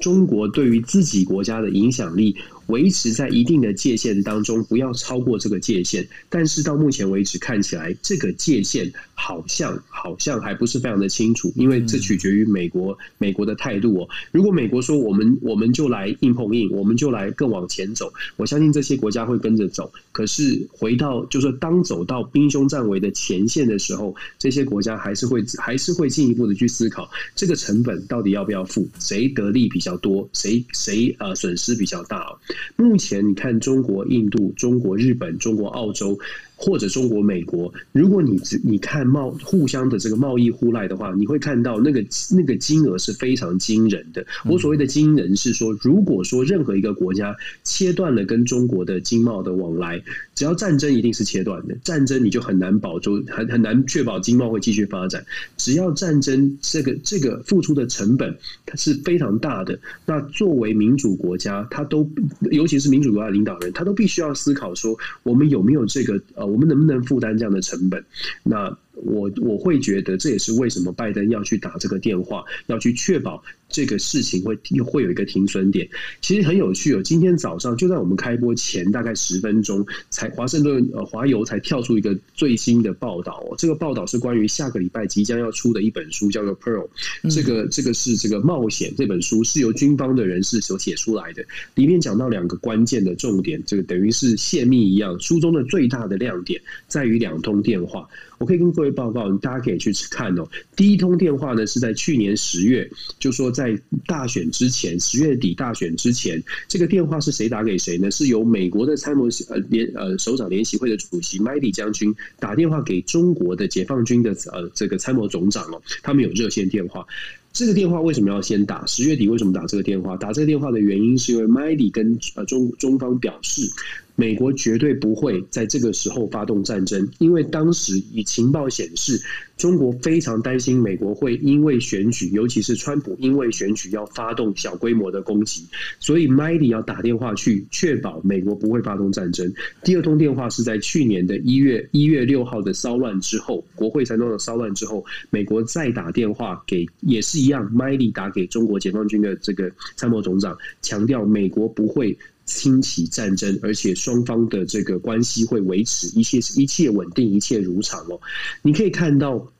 [0.00, 2.34] 中国对于自己国家的影响力。
[2.66, 6.06] 维持在一定的界限当中，不要超过这个界限。
[6.28, 14.08] 但是到目前为止，看起来这个界限好像好像还不是非常的清楚，因为这取决于美国美国的态度哦。
[14.32, 19.92] 如果美国说我们我们就来硬碰硬，我们就来更往前走，我相信这些国家会跟着走。
[20.14, 32.38] 可是回到就是当走到兵凶战危的前线的时候，这些国家还是会还是会进一步的去思考这个成本到底要不要付，谁得利比较多，谁谁呃损失比较大。
[32.76, 36.16] 目前你看，中国、印度、中国、日本、中国、澳洲。
[36.56, 44.24] 或者中国、美国，如果你只你看贸互相的这个贸易互赖的话，你会看到那个那个金额是非常惊人的。
[44.44, 50.00] 我所谓的惊人是说，如果说任何一个国家切断了跟中国的经贸的往来，
[50.34, 55.26] 只要战争一定是切断的，战争你就很难保住，很很难确保经贸会继续发展。
[55.58, 62.08] 只要战争这个这个付出的成本它是非常大的，那作为民主国家，他都
[62.52, 66.53] 尤其是民主国家的领导人，他都必须要思考说，我们有没有这个呃。
[66.54, 68.04] 我们能不能负担这样的成本？
[68.44, 73.42] 那我我会觉得这也是为什么拜登要去打这个电话，要去确保
[73.74, 75.88] 这个事情会会有一个停损点。
[76.20, 83.56] 其实很有趣哦，今天早上就在我们开播前大概十分钟，才华盛顿呃华邮才跳出一个最新的报道哦。
[83.58, 86.88] 这个报道是关于下个礼拜即将要出的一本书，叫做《Pearl》。
[87.34, 91.44] 这个这个是这个冒险这本书是由军方的人士所写出来的，
[91.74, 95.18] 里面讲到两个关键的重点，这个等于是泄密一样。
[95.18, 98.08] 书中的最大的亮点在于两通电话。
[98.38, 100.48] 我可以跟各位报告，大家可以去看哦。
[100.76, 108.10] 第一通电话呢，是在去年十月，就说在大选之前，十月底大选之前，这个电话是谁打给谁呢？
[108.10, 117.06] 是由美国的参谋呃联呃首长联席会的主席麦迪将军打电话给中国的解放军的呃这个参谋总长哦，他们有热线电话。
[117.52, 118.84] 这个电话为什么要先打？
[118.86, 120.16] 十月底为什么打这个电话？
[120.16, 123.70] 打这个电话的原因是因为麦迪跟呃中中方表示。
[124.16, 129.20] 美国绝对不会在这个时候发动战争，因为当时以情报显示，
[129.56, 135.66] 中国非常担心美国会因为选举，尤其是川普因为选举要发动小规模的攻击，
[135.98, 139.52] 所以麦迪要打电话去确保美国不会发动战争。
[139.82, 152.16] 第二通电话是在去年的一月一月六号的骚乱之后，国会山庄的骚乱之后，美国再打电话给，也是一样，麦迪打给中国解放军的这个参谋总长，强调美国不会。
[152.46, 158.20] 兴起战争，而且双方的这个关系会维持一切一切稳定，一切如常哦。
[158.62, 159.50] 你可以看到，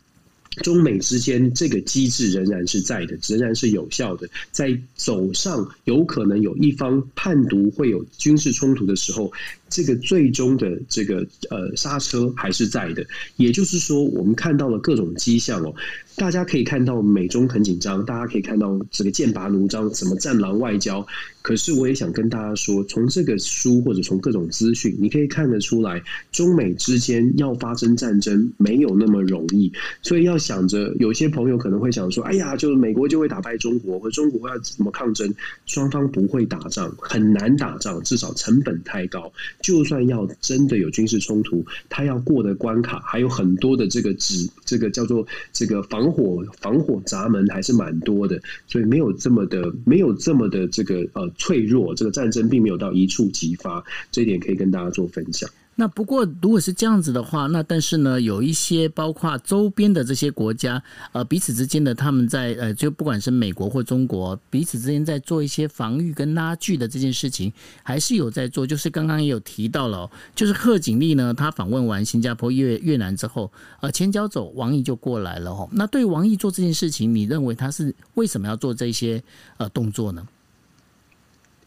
[0.62, 4.28] 中美之间这个机制仍然是在的，仍然是有效的。
[4.53, 9.32] 在走上有可能有一方叛独会有军事冲突的时候。
[9.75, 13.05] 这个最终的这个呃刹车还是在的，
[13.39, 15.75] 也就是说，我们看到了各种迹象哦。
[16.16, 21.05] 大家可以看到美中很紧张，大家可以看到这个剑拔弩张，什么战狼外交。
[21.43, 26.01] 可是我也想跟大家说，从这个书或者从各种资讯，你可以看得出来，
[26.31, 29.72] 中美之间要发生战争没有那么容易。
[30.03, 35.35] 所以要想着，有些朋友可能会想说：“哎呀，就是美国就会打败中国，和中国要怎么抗争？”
[35.66, 39.33] 双方不会打仗，很难打仗，至少成本太高。
[39.65, 55.49] 就算要真的有军事冲突，他要过的关卡还有很多的这个指，这个叫做这个防火防火闸门还是蛮多的，所以没有这么的没有这么的这个呃脆弱，这个战争并没有到一触即发，这一点可以跟大家做分享。
[55.77, 67.53] 那不过，如果是这样子的话，那但是呢，有一些包括周边的这些国家，呃，彼此之间的他们在呃，就不管是美国或中国，彼此之间在做一些防御跟拉锯的这件事情，
[67.83, 68.66] 还是有在做。
[68.66, 73.51] 就是刚刚也有提到了，就是贺锦丽呢，她访问完新加坡、越越南之后，
[73.81, 75.68] 呃，前脚走，王毅就过来了哈。
[75.72, 79.22] 那对王毅做这件事情，你认为他是为什么要做这些
[79.57, 80.27] 呃动作呢？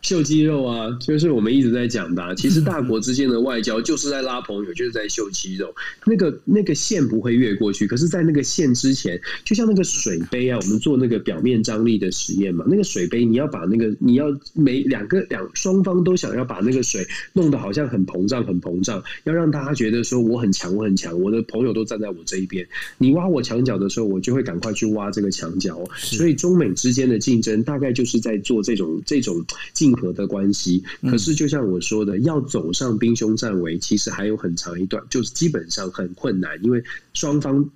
[0.07, 2.23] 秀肌肉啊，就是我们一直在讲的。
[2.39, 5.75] 其实大国之间的外交就是在拉朋友，就是在秀肌肉。
[6.05, 12.63] 那个那个线不会越过去，可是，在那个线之前，就像那个水杯啊，我们做那个表面张力的实验嘛。
[12.69, 22.65] 那个水杯，你要把那个，你要每两个两双方都想要把那个水弄得好像很膨胀，很膨胀，要让大家觉得说我很强，我很强，我的朋友都站在我这一边。
[22.97, 25.77] 你挖我墙角的时候，我就会赶快去挖这个墙角。
[25.97, 29.96] 所以，中美之间的竞争大概就是在做这种这种竞。
[29.97, 36.83] 和的关系，可是就像我说的，要走上兵凶战危，其实还有很长一段，就是基本上很困难，因为
[37.13, 37.69] 双方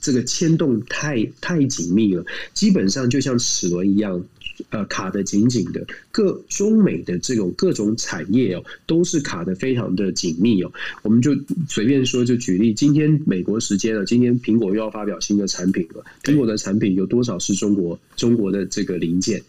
[0.00, 4.24] 这个牵动太太紧密了，基本上就像齿轮一样。
[4.70, 10.72] 呃卡得紧紧的，各中美的这种各种产业哦，都是卡得非常的紧密哦。
[11.02, 11.36] 我们就
[11.68, 16.02] 随便说，就举例，今天美国时间了，今天苹果又要发表新的产品了。
[16.22, 19.42] 苹果的产品有多少是中国中国的这个零件？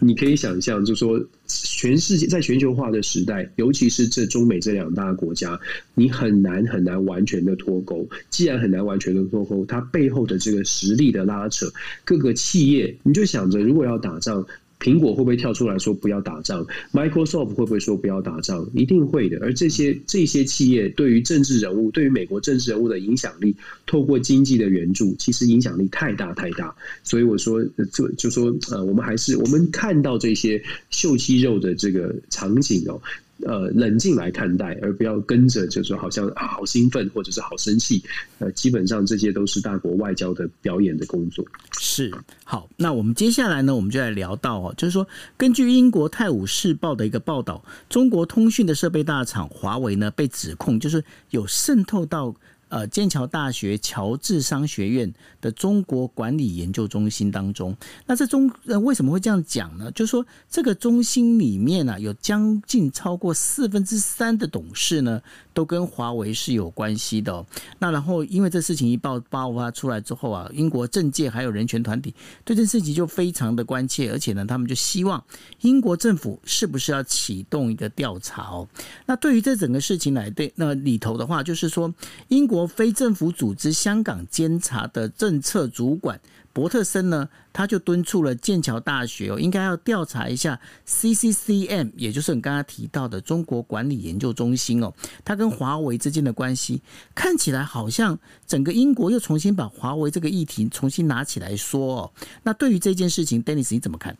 [0.00, 5.58] 你可以想象，就说全世界在全球化的时代，尤其是这中美这两大国家，
[5.94, 8.08] 你很难很难完全的脱钩。
[8.30, 11.70] 既然很难完全的脱钩，它背后的这个实力的拉扯，
[12.04, 14.46] 各个企业，你就想着，如果要打仗。
[14.80, 18.68] 苹果会不会跳出来说不要打仗？Microsoft 会不会说不要打仗？
[18.74, 19.38] 一定会的。
[19.40, 23.56] 而这些这些企业对于政治人物，对于美国政治人物的影响力，
[23.86, 26.74] 透过经济的援助，其实影响力太大太大。
[27.02, 33.00] 所以我说，就就说呃，我们还是我们看到这些秀肌肉的这个场景哦。
[33.42, 38.02] 呃，冷静来看待，而不要跟着就是说好像好兴奋或者是好生气。
[38.38, 41.44] 呃，基本上这些都是大国外交的表演的工作。
[41.78, 42.12] 是
[42.44, 45.06] 好，那我们接下来呢，我们就来聊到哦，就是说，
[45.36, 52.34] 根据英国《泰晤士报》的一个报道，中国通讯的设备大厂华为呢，被指控就是有渗透到。
[52.74, 57.72] 呃，剑桥大学乔治商学院的中国管理研究中心当中，
[58.04, 59.88] 那这中呃为什么会这样讲呢？
[59.92, 65.22] 就是说这个中心里面呢、啊，有将近超过四分之三的董事呢，
[65.52, 67.46] 都跟华为是有关系的、哦。
[67.78, 72.12] 那然后因为这事情一爆爆发出来之后啊，英国政界还有人权团体
[72.44, 75.22] 对这事情就非常的关切，而且呢，他们就希望
[75.60, 78.66] 英国政府是不是要启动一个调查哦？
[79.06, 81.94] 那对于这整个事情来对那里头的话，就是说
[82.26, 82.63] 英国。
[82.66, 86.20] 非政府组织香港监察的政策主管
[86.52, 94.92] 伯特森呢，他就敦促了剑桥大学哦，应该要调查一下 CCCM，也就是你刚刚提到的中国管理研究中心哦，
[95.24, 96.80] 他跟华为之间的关系
[97.14, 102.12] 看起来好像整个英国又重新把华为这个议题重新拿起来说哦。
[102.44, 104.16] 那对于这件事情，Dennis 你怎么看？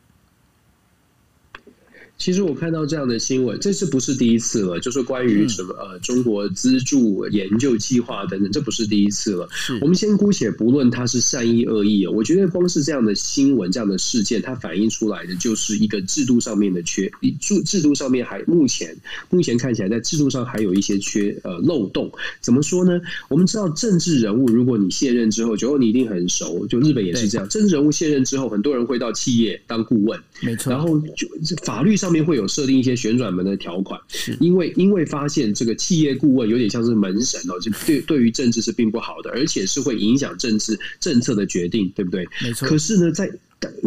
[2.16, 4.78] 其实我看到这样的新闻，这是不是第一次了？
[4.78, 9.48] 就是关于什么呃，中国资助研究计划等等，这不是第一次了。
[9.80, 17.10] 我们先姑且不论它是善意恶意，我觉得光是这样的新闻、这样的事件，它反映出来的就是一个制度上面的缺，
[17.40, 18.96] 制制度上面还目前
[19.28, 22.10] 目前看起来在制度上还有一些缺呃漏洞。
[22.40, 23.00] 怎么说呢？
[23.28, 31.28] 我们知道政治人物，如果你卸任之后，觉得你一定很熟，就日本也是这样，政治人物卸任之后，很多人会到企业当顾问，没错，然后就
[31.64, 32.03] 法律上。
[32.04, 33.98] 上面会有设定一些旋转门的条款，
[34.38, 42.28] 因为因为发现这个企业顾问有点像是门神哦，就对对于政治是并不好的，而且是会影响政治政策的决定，对不对？
[42.42, 42.68] 没错。
[42.68, 43.32] 可是呢，在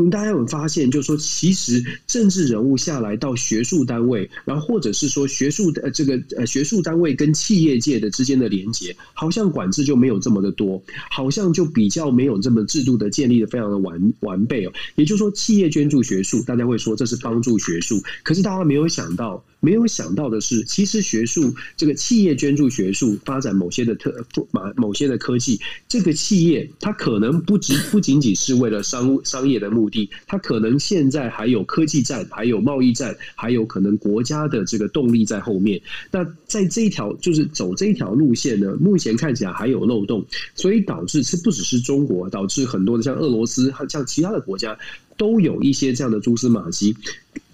[0.10, 14.72] 大家有发现，就是说，其实政治人物下来到学术单位，然后或者是说学术的这个呃学术单位跟企业界的之间的连接，好像管制就没有这么的多，好像就比较没有这么制度的建立的非常的完完备哦。
[14.96, 19.44] 也就是说，企业捐助学术，大家会说这是帮助学术，可是大家没有想到。
[19.60, 24.14] 没有想到的是，其实学术这个企业捐助学术发展某些的特
[24.52, 35.82] 某某些的科技，这个企业它可能不只 不仅仅是为了商商业的目的，它可能现在还有科技战，还有贸易战，还有可能国家的这个动力在后面。
[36.12, 44.78] 那在这一条就是走这一条路线呢，目前看起来还有漏洞，所以导致是不只是中国，导致很多的像俄罗斯和像其他的国家
[45.18, 46.96] 都有一些这样的蛛丝马迹。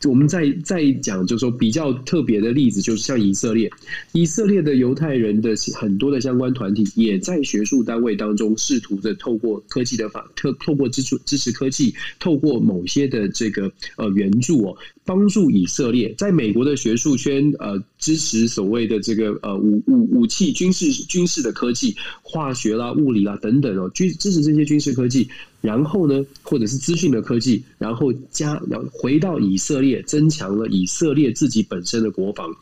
[0.07, 3.69] 我们再再讲，就是说比较特别的例子，就是像以色列，
[4.11, 25.29] 以色列的犹太人的很多的相关团体，也在学术单位当中试图的透过科技的法，特透过支持支持科技，透过某些的这个呃援助哦，帮助以色列在美国的学术圈呃支持所谓的这个呃武武武器军事军事的科技，化学啦、物理啦等等哦，军支持这些军事科技。
[25.63, 32.53] 然后呢，或者是资讯的科技，然后加，然后回到以色列，增强了以色列自己本身的国防。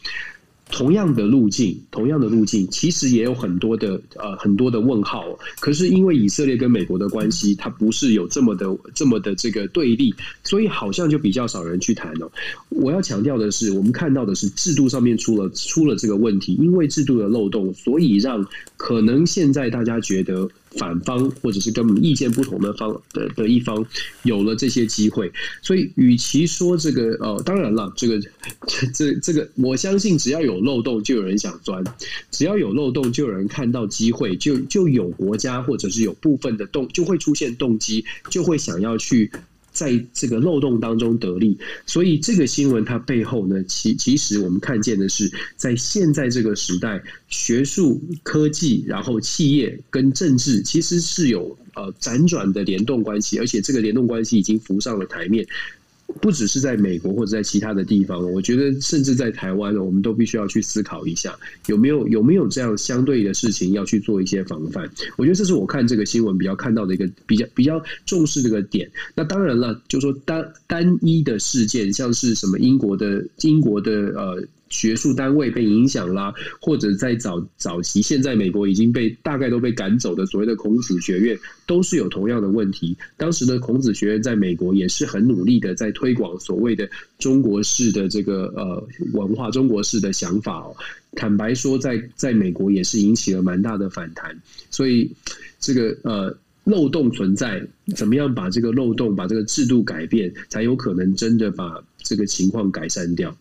[0.74, 5.38] 同样的路径，同样的路径，其实也有很多的呃很多的问号。
[5.60, 10.14] 可是因为以色列跟美国的关系，它不是有这么的这么的这个对立，
[10.46, 12.32] 所以好像就比较少人去谈了。
[12.70, 18.48] 我要强调的是，我们看到的是制度上面出了出了这个问题，因为制度的漏洞，所以让
[18.78, 20.48] 可能现在大家觉得。
[20.78, 23.86] 反方或者是跟我们意见不同的方的的一方
[24.24, 28.20] 有了这些机会，所以与其说这个呃，当然了，这个
[28.94, 31.84] 这这个，我相信只要有漏洞，就有人想钻；
[32.32, 39.32] 只要有漏洞，就有人看到机会，就就有国家或者是有部分的动，就会出现动机，就会想要去。
[39.72, 55.48] 在这个漏洞当中得利，所以这个新闻它背后呢，其其实我们看见的是，在现在这个时代，学术、科技，然后企业跟政治，其实是有呃辗转的联动关系，而且这个联动关系已经浮上了台面。
[56.20, 61.38] 不只是在美国或者在其他的地方，我觉得甚至在台湾呢，我们都必须要去思考一下，
[61.68, 64.90] 有没有有没有这样相对的事情要去做一些防范。
[65.18, 68.92] 我觉得这是我看这个新闻比较看到的一个比较比较重视这个点。
[69.16, 74.44] 那当然了，就说单单一的事件，像是什么英国的英国的呃。
[74.72, 82.98] 学术单位被影响啦，或者在早早期，现在美国已经被大概都被赶走的所谓的孔子学院，都是有同样的问题。
[83.18, 90.76] 当时的孔子学院在美国也是很努力的在推广所谓的中国式的这个呃文化、中国式的想法哦。
[91.14, 94.42] 坦白说，在在美国也是引起了蛮大的反弹。
[94.70, 95.12] 所以
[95.60, 97.62] 这个呃漏洞存在，
[97.98, 103.36] 怎么样把这个漏洞、把这个制度改变，才有可能真的把这个情况改善掉。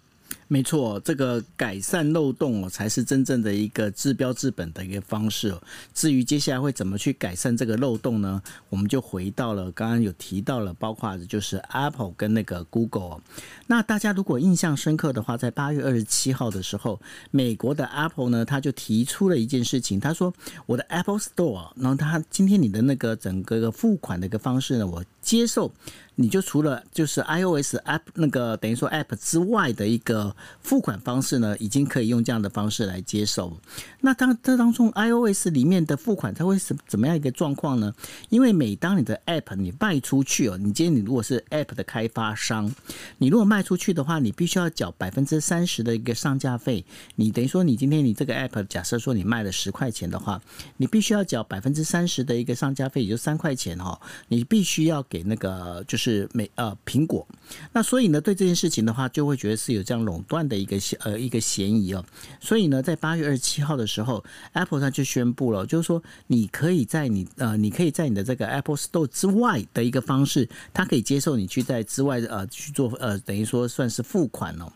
[0.52, 5.62] 没错，这个改善漏洞哦，才是真正的一个治标治本的一个方式哦。
[5.94, 8.42] 至于接下来会怎么去改善这个漏洞呢？
[8.68, 13.20] 我们就回到了刚刚有提到了，包括就是 Apple 跟那个 Google。
[13.68, 20.34] 那大家如果印象深刻的话，在八月二十七号的时候，美国的 Apple 呢，他就提出了一件事情，他说
[20.66, 25.70] 我的 Apple Store，然后他今天你的那个整个个付款的一个方式呢，我接受。
[26.16, 33.56] 你就除了就是 iOS app 那个等于说 app 之外的一个付款方式呢，已经可以用这样的方式来接受。
[34.02, 37.94] 那当这当中 iOS 里面的付款它会是怎么样一个状况呢？
[38.28, 42.70] 因为每当你的 app 你卖出去哦，你今天你如果是 app 的开发商，
[43.16, 46.84] 你如果卖出去的话，你必须要缴百分之三十的一个上架费。
[47.16, 50.42] 你等于说你今天你这个 app 假设说你卖了十块钱的话，
[50.76, 53.98] 你必须要缴百分之三十的一个上架费，也就三块钱哈。
[54.28, 56.28] 你必须要给那个就是。
[56.32, 57.26] 美呃苹果，
[57.72, 62.04] 那所以呢，对这件事情的话，就会觉得是有这样垄断的一个呃一个嫌疑哦。
[62.40, 74.72] 所以呢，在八月二十七号的时候，Apple 它就宣布了，就是说你可以在你呃你可以在你的这个 Apple Store 之外的一个方式，它可以接受你去在之外呃去做呃等于说算是付款哦。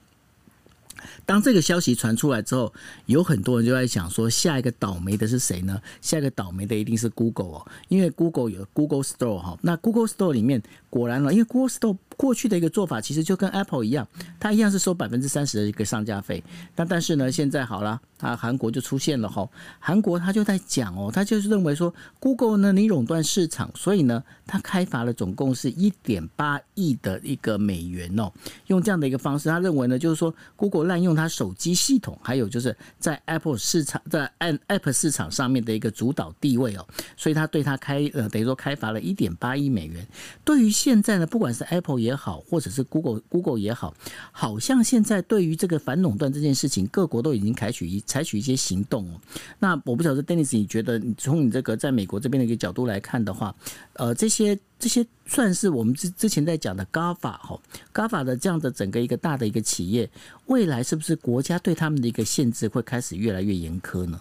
[1.26, 2.72] 当这个消息传出来之后，
[3.06, 5.80] 有很多人就在想说，下一个倒霉的是谁呢？
[6.00, 10.62] 下一个倒霉的一定是 Google 哦，因为 Google 有 Google Store 哈，那 Google Store 里面
[10.94, 14.06] 果然了，因为 Google Store 过去的一个做法其实就跟 Apple 一样，
[14.38, 16.40] 它一样是收百分之三十的一个上架费，
[16.72, 18.00] 但但是呢，现在好了。
[18.20, 19.46] 啊，韩国就出现了哈，
[19.78, 28.32] 韩国他就在讲哦，他就是认为说，Google 呢，你垄断市场，所以呢，他开罚了总共是一点八亿的一个美元哦，
[28.68, 36.86] 用这样的一个方式，他认为呢，就是说，Google 滥用他手机系统，还有就是在 Apple 市场在 App 市场上面的一个主导地位哦，
[37.18, 40.06] 所以他对他开呃等于说开罚了一点八亿美元。
[40.46, 43.92] 对于现在呢，不管是 Apple 也好，或者是 Google Google 也好，
[44.30, 48.04] 好像现在对于这个反垄断这件事情，各国都已经采取一。
[48.06, 49.20] 采取一些行动哦。
[49.58, 53.52] 那我不晓得，Dennis，你觉得你从你这个在美国这边的一个角度来看的话，
[53.94, 57.60] 呃，这些这些算是我们之之前在讲的 GAFA 哈
[57.92, 60.08] ，GAFA 的这样的整个一个大的一个企业，
[60.46, 64.20] 未来是不是国家对他们的一个限制会开始越来越严苛呢？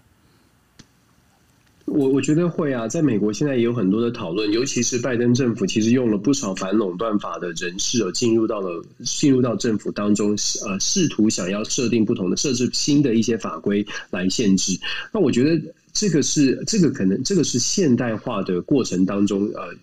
[1.86, 10.30] 我我觉得会啊，在美国现在也有很多的讨论，尤其是拜登政府其实用了不少反垄断法的人士哦，进入到了进入到政府当中，
[10.66, 14.80] 呃，试图想要设定不同的设置新的一些法规来限制。
[15.12, 15.62] 那我觉得
[15.92, 19.76] 这个是这个可能这个是现代化的过程当中呃。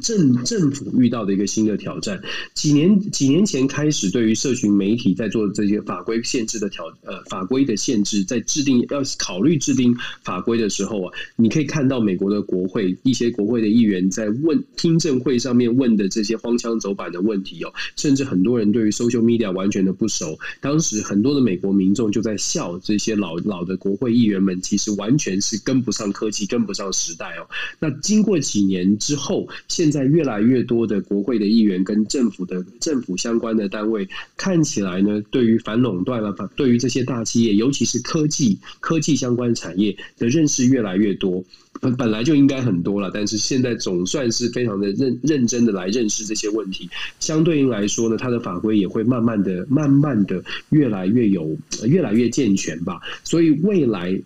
[0.00, 2.20] 政政府遇到的一个新的挑战，
[2.52, 27.46] 几年几年前开始，对于社群媒体在做这些法规限制的挑呃法规的限制，在制定要考虑制定法规的时候啊，你可以看到美国的国会一些国会的议员在问听证会上面问的这些荒腔走板的问题哦，甚至很多人对于 social media 完全的不熟，当时很多的美国民众就在笑这些老老的国会议员们，其实完全是跟不上科技，跟不上时代哦。
[27.78, 29.48] 那经过几年之后。
[29.68, 41.44] 现在越来越多的国会的议员跟政府的政府相关的单位，看起来呢，对于反垄断了，对于这些大企业，尤其是科技科技相关产业的认识越来越多。
[41.80, 46.88] 本本来就应该很多了，但是现在总算是非常的认认真的来认识这些问题。
[47.20, 51.56] 相对应来说呢，它的法规也会慢慢的、慢慢的越来越有、
[51.86, 53.00] 越来越健全吧。
[53.22, 54.20] 所以未来。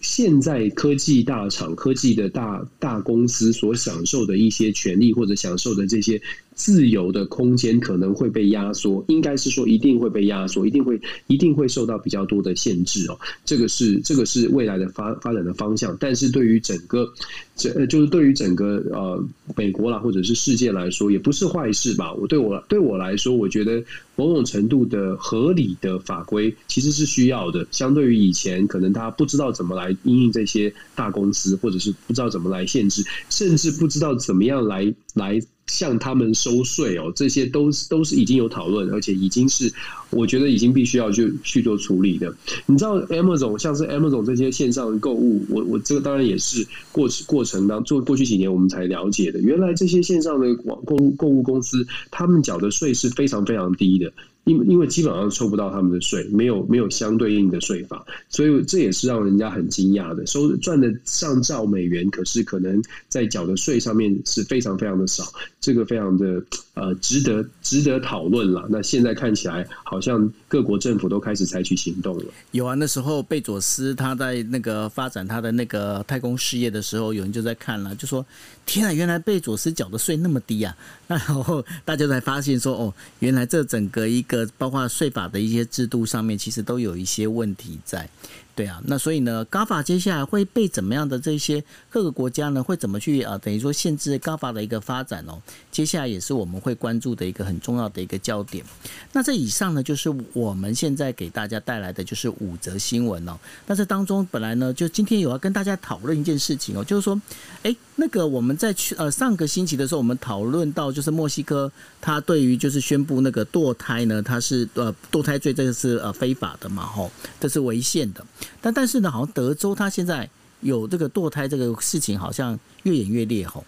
[0.00, 6.20] 现在科技大厂、科技的大大公司所享受的一些权利，或者享受的这些。
[6.54, 13.18] 自由的空间可能会被压缩，应该是说一定会被压缩，一定会一定会受到比较多的限制哦。
[13.44, 17.12] 这个是这个是未来的发发展的方向，但是对于整个
[17.56, 19.24] 这就是对于整个呃
[19.56, 22.12] 美国啦或者是世界来说，也不是坏事吧？
[22.14, 23.82] 我对我对我来说，我觉得
[24.16, 27.66] 某种程度的合理的法规其实是需要的。
[27.70, 35.40] 相对于以前，可能他不知道怎么来应应这些大公司，或者是不知道怎么来限制，甚至不知道怎么样来来。
[35.66, 39.72] 向他们收税哦，这些都是都是已经有讨论，而且已经是
[40.10, 42.34] 我觉得已经必须要去去做处理的。
[42.66, 54.12] 你知道 Amazon 像是 Amazon 这些线上购物，我我这个当然也是过过程当做过去几年我们才了解的，原来这些线上的网购物购物公司，他们缴的税是非常非常低的。
[54.44, 60.26] 因因为基本上抽不到他们的税，没有没有相对应的税法，所以这也是让人家很惊讶的。
[60.26, 65.24] 收赚的上兆美元，可是可能在缴的税上面是非常非常的少，
[65.60, 68.66] 这个非常的呃值得值得讨论了。
[68.70, 72.26] 那现在看起来，好像各国政府都开始采取行动了。
[72.52, 78.24] 有啊，那时候贝佐斯他在那个发展他的那个太空事业的时候，有人就在看了，就说。
[78.66, 80.74] 天啊，原来贝佐斯缴的税那么低啊！
[81.08, 88.08] 那然后大家才发现说，哦，原来这整个一个包括税法的一些制度上面，其实都有一些问题在。
[88.56, 93.36] 对啊，那所以呢，GAF 接下来会被怎么样的这些各个国家呢，会怎么去啊？
[93.38, 95.42] 等于说限制 GAF 的一个发展哦。
[95.72, 98.64] 接下来也是我们会关注的一个很重要的一个焦点。
[99.12, 103.36] 那这以上呢，就是我们现在给大家带来的就是五则新闻哦。
[103.66, 107.20] 那这当中本来呢，就今天有要跟大家讨论一件事情哦，就是说，
[107.64, 118.24] 哎，那个我们在去呃上个星期的时候，我们讨论到就是墨西哥，它对于就是宣布那个堕胎呢，它是呃堕胎罪这个是呃非法的嘛，吼，这是违宪的。
[118.60, 120.28] 但但是呢，好像德州它现在
[120.60, 123.64] 有这个堕胎这个事情，好像越演越烈吼。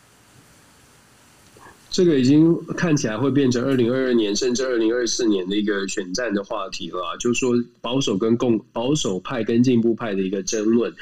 [1.89, 10.93] 这个已经看起来会变成二零二二年甚至二零二四年的一个选战的话题了，就是说保守跟共保守派跟进步派的一个争论。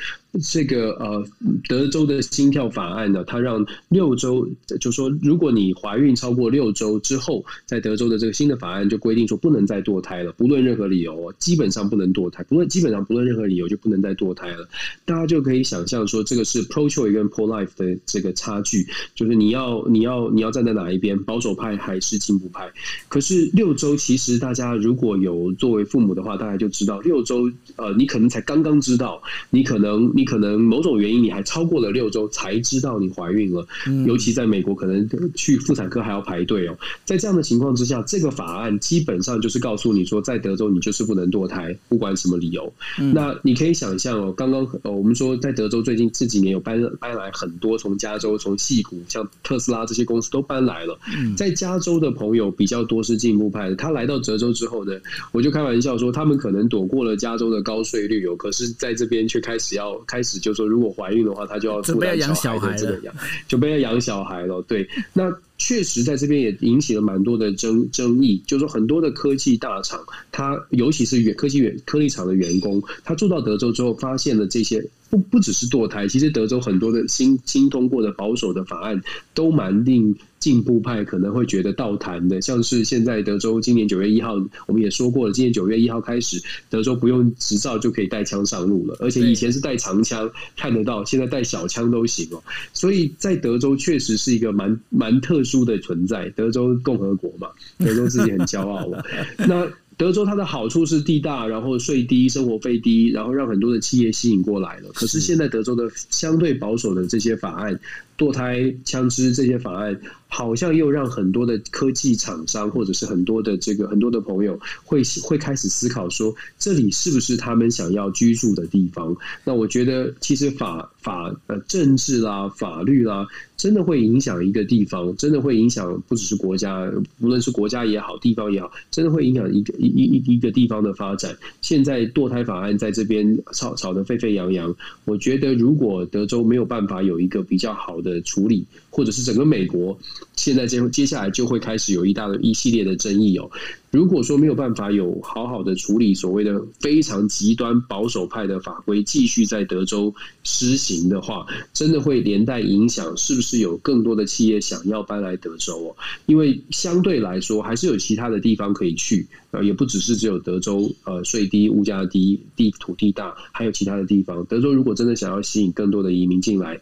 [0.43, 1.25] 这个呃，
[1.69, 4.49] 德州的心跳法案呢，它让六周，
[4.81, 14.69] 就说如果你怀孕超过六周之后，在德州的这个新的法案就规定说不能再堕胎了，不论任何理由，基本上不能堕胎，不论基本上不论任何理由就不能再堕胎了。
[15.05, 22.69] 大家就可以想象说，这个是 pro-choice 跟 pro-life 的这个差距，就是你要你要你要站在哪一边，保守派还是进步派？
[23.07, 30.24] 可是六周其实大家如果有作为父母的话，大家就知道六周，呃，你可能才刚刚知道，你可能你。
[30.25, 33.67] 可能某种原因，你还超过了六周才知道你怀孕了。
[34.07, 36.77] 尤其在美国，可能去妇产科还要排队哦。
[37.05, 42.73] 在这样的情况之下，这个法案基本上就是告诉你说，在德州你就是不能堕胎，不管什么理由。
[43.13, 50.99] 那你可以想象哦，刚刚呃我们说在德州最近这几年有搬搬来很多从加州、从矽谷，像特斯拉这些公司都搬来了。
[51.37, 54.93] 在加州的朋友比较多是进步派的，他来到德州之后呢，
[55.33, 63.15] 我就开玩笑说，他们可能躲过了加州的高税率哦，可是在这边却开始要开始就说，如果怀孕的话，他就要负担小孩的这个养，
[63.49, 64.63] 准备要养小孩了。
[64.63, 65.25] 对，那
[65.59, 70.01] 确实在这边也引起了蛮多的争争议，就是说很多的科技大厂，
[70.31, 74.89] 他尤其是科技员、科技厂的员工，他住到德州之后，发现了这些。
[75.11, 79.01] 不不只是堕胎，其实德州很多的新新通过的保守的法案
[79.33, 80.13] 都蛮令
[80.45, 84.35] 进步派可能会觉得倒谈的，像是现在德州今年九月一号，
[84.67, 86.39] 我们也说过了，今年九月一号开始，
[86.69, 92.43] 德州不用执照就可以带枪上路了，而且以前是带长枪看得到，现在带小枪都行哦。
[92.75, 99.03] 所以在德州确实是一个蛮蛮特殊的存在，德州共和国嘛，德州自己很骄傲了。
[99.49, 99.67] 那。
[99.97, 104.91] 德州它的好处是地大，然后税低，生活费低，然后让很多的企业吸引过来了。
[104.93, 107.79] 可是现在德州的相对保守的这些法案。
[108.17, 119.17] 堕胎、枪支这些法案，好像又让很多的科技厂商，或者是很多的这个很多的朋友，会会开始思考说，这里是不是他们想要居住的地方？
[119.45, 126.91] 那我觉得，其实法法呃政治啦、法律啦，真的会影响一个地方，真的会影响不只是国家，
[127.21, 131.37] 无论是国家也好，地方也好，真的会影响一个一一一个地方的发展。
[131.63, 139.99] 现在堕胎法案在这边吵吵得沸沸扬扬，我觉得如果德州没有办法有一个比较好的处理，或者是整个美国，
[140.37, 143.51] 现在接接下来就会开始有一大的一系列的争议哦。
[143.91, 155.97] 如果说没有办法有好好的处理所谓的非常极端保守派的法规继续在德州施行的话，真的会连带影响是不是有更多的企业想要搬来德州哦？
[156.27, 164.45] 因为相对来说还是有其他的地方可以去，呃，也不只是只有德州，呃，税低、物价低、地土地大，还有其他的地方。
[164.47, 166.81] 德州如果真的想要吸引更多的移民进来，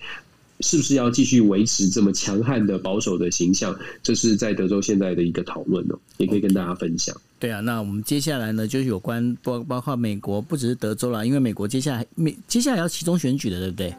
[0.63, 3.77] 是不是要继续维持这么强悍的保守的形象？
[4.03, 7.15] 这是在德州现在的一个讨论哦，也可以跟大家分享。
[7.39, 13.95] 对啊，那我们接下来呢，就是有关包包括美国，不只是德州啦，因为美国接下来美接下来要其中选举的，对不对？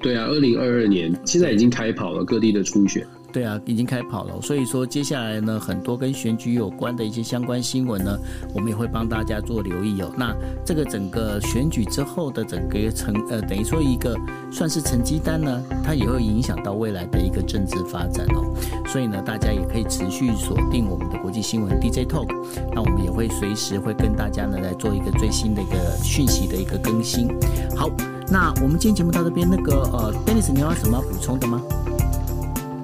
[0.00, 3.06] 对啊，二零二二年现在已经开跑了，各地的初选。
[3.32, 8.18] 对啊，已经开跑了，所以说接下来呢，很多跟选举有关的一些相关新闻呢，
[8.54, 10.10] 我们也会帮大家做留意哦。
[10.16, 14.16] 那这个整个选举之后的整个成呃，等于说一个
[14.50, 18.54] 算是成绩单呢，它也会影响到未来的一个政治发展哦。
[18.86, 22.28] 所以呢，大家也可以持续锁定我们的国际新闻 DJ Talk，
[22.74, 27.28] 那我们也会随时会跟大家呢来做一个最新的一个讯息的一个更新。
[27.76, 27.90] 好，
[28.30, 31.60] 那我们今天节目到这边，那个呃，Dennis，你有什么要补充的吗？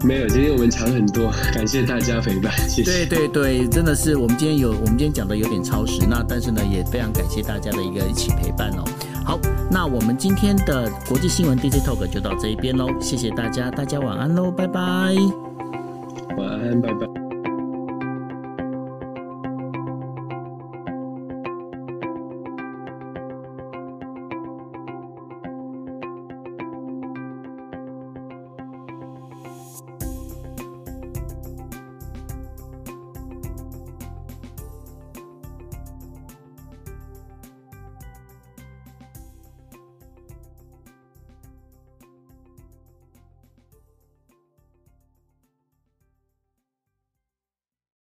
[0.05, 3.07] 没有，今天我们讲很多，感谢大家陪伴，谢谢。
[3.07, 8.85] 对对对，真的是我们今天有，我们今天讲的有点超时，那但是呢，也非常感谢大家的一个一起陪伴哦。
[9.25, 9.39] 好，
[9.71, 14.81] 那我们今天的国际新闻 DJ Talk 就到这一边喽，谢谢大家，大家晚安喽，拜拜。
[16.37, 17.32] 晚安，拜拜。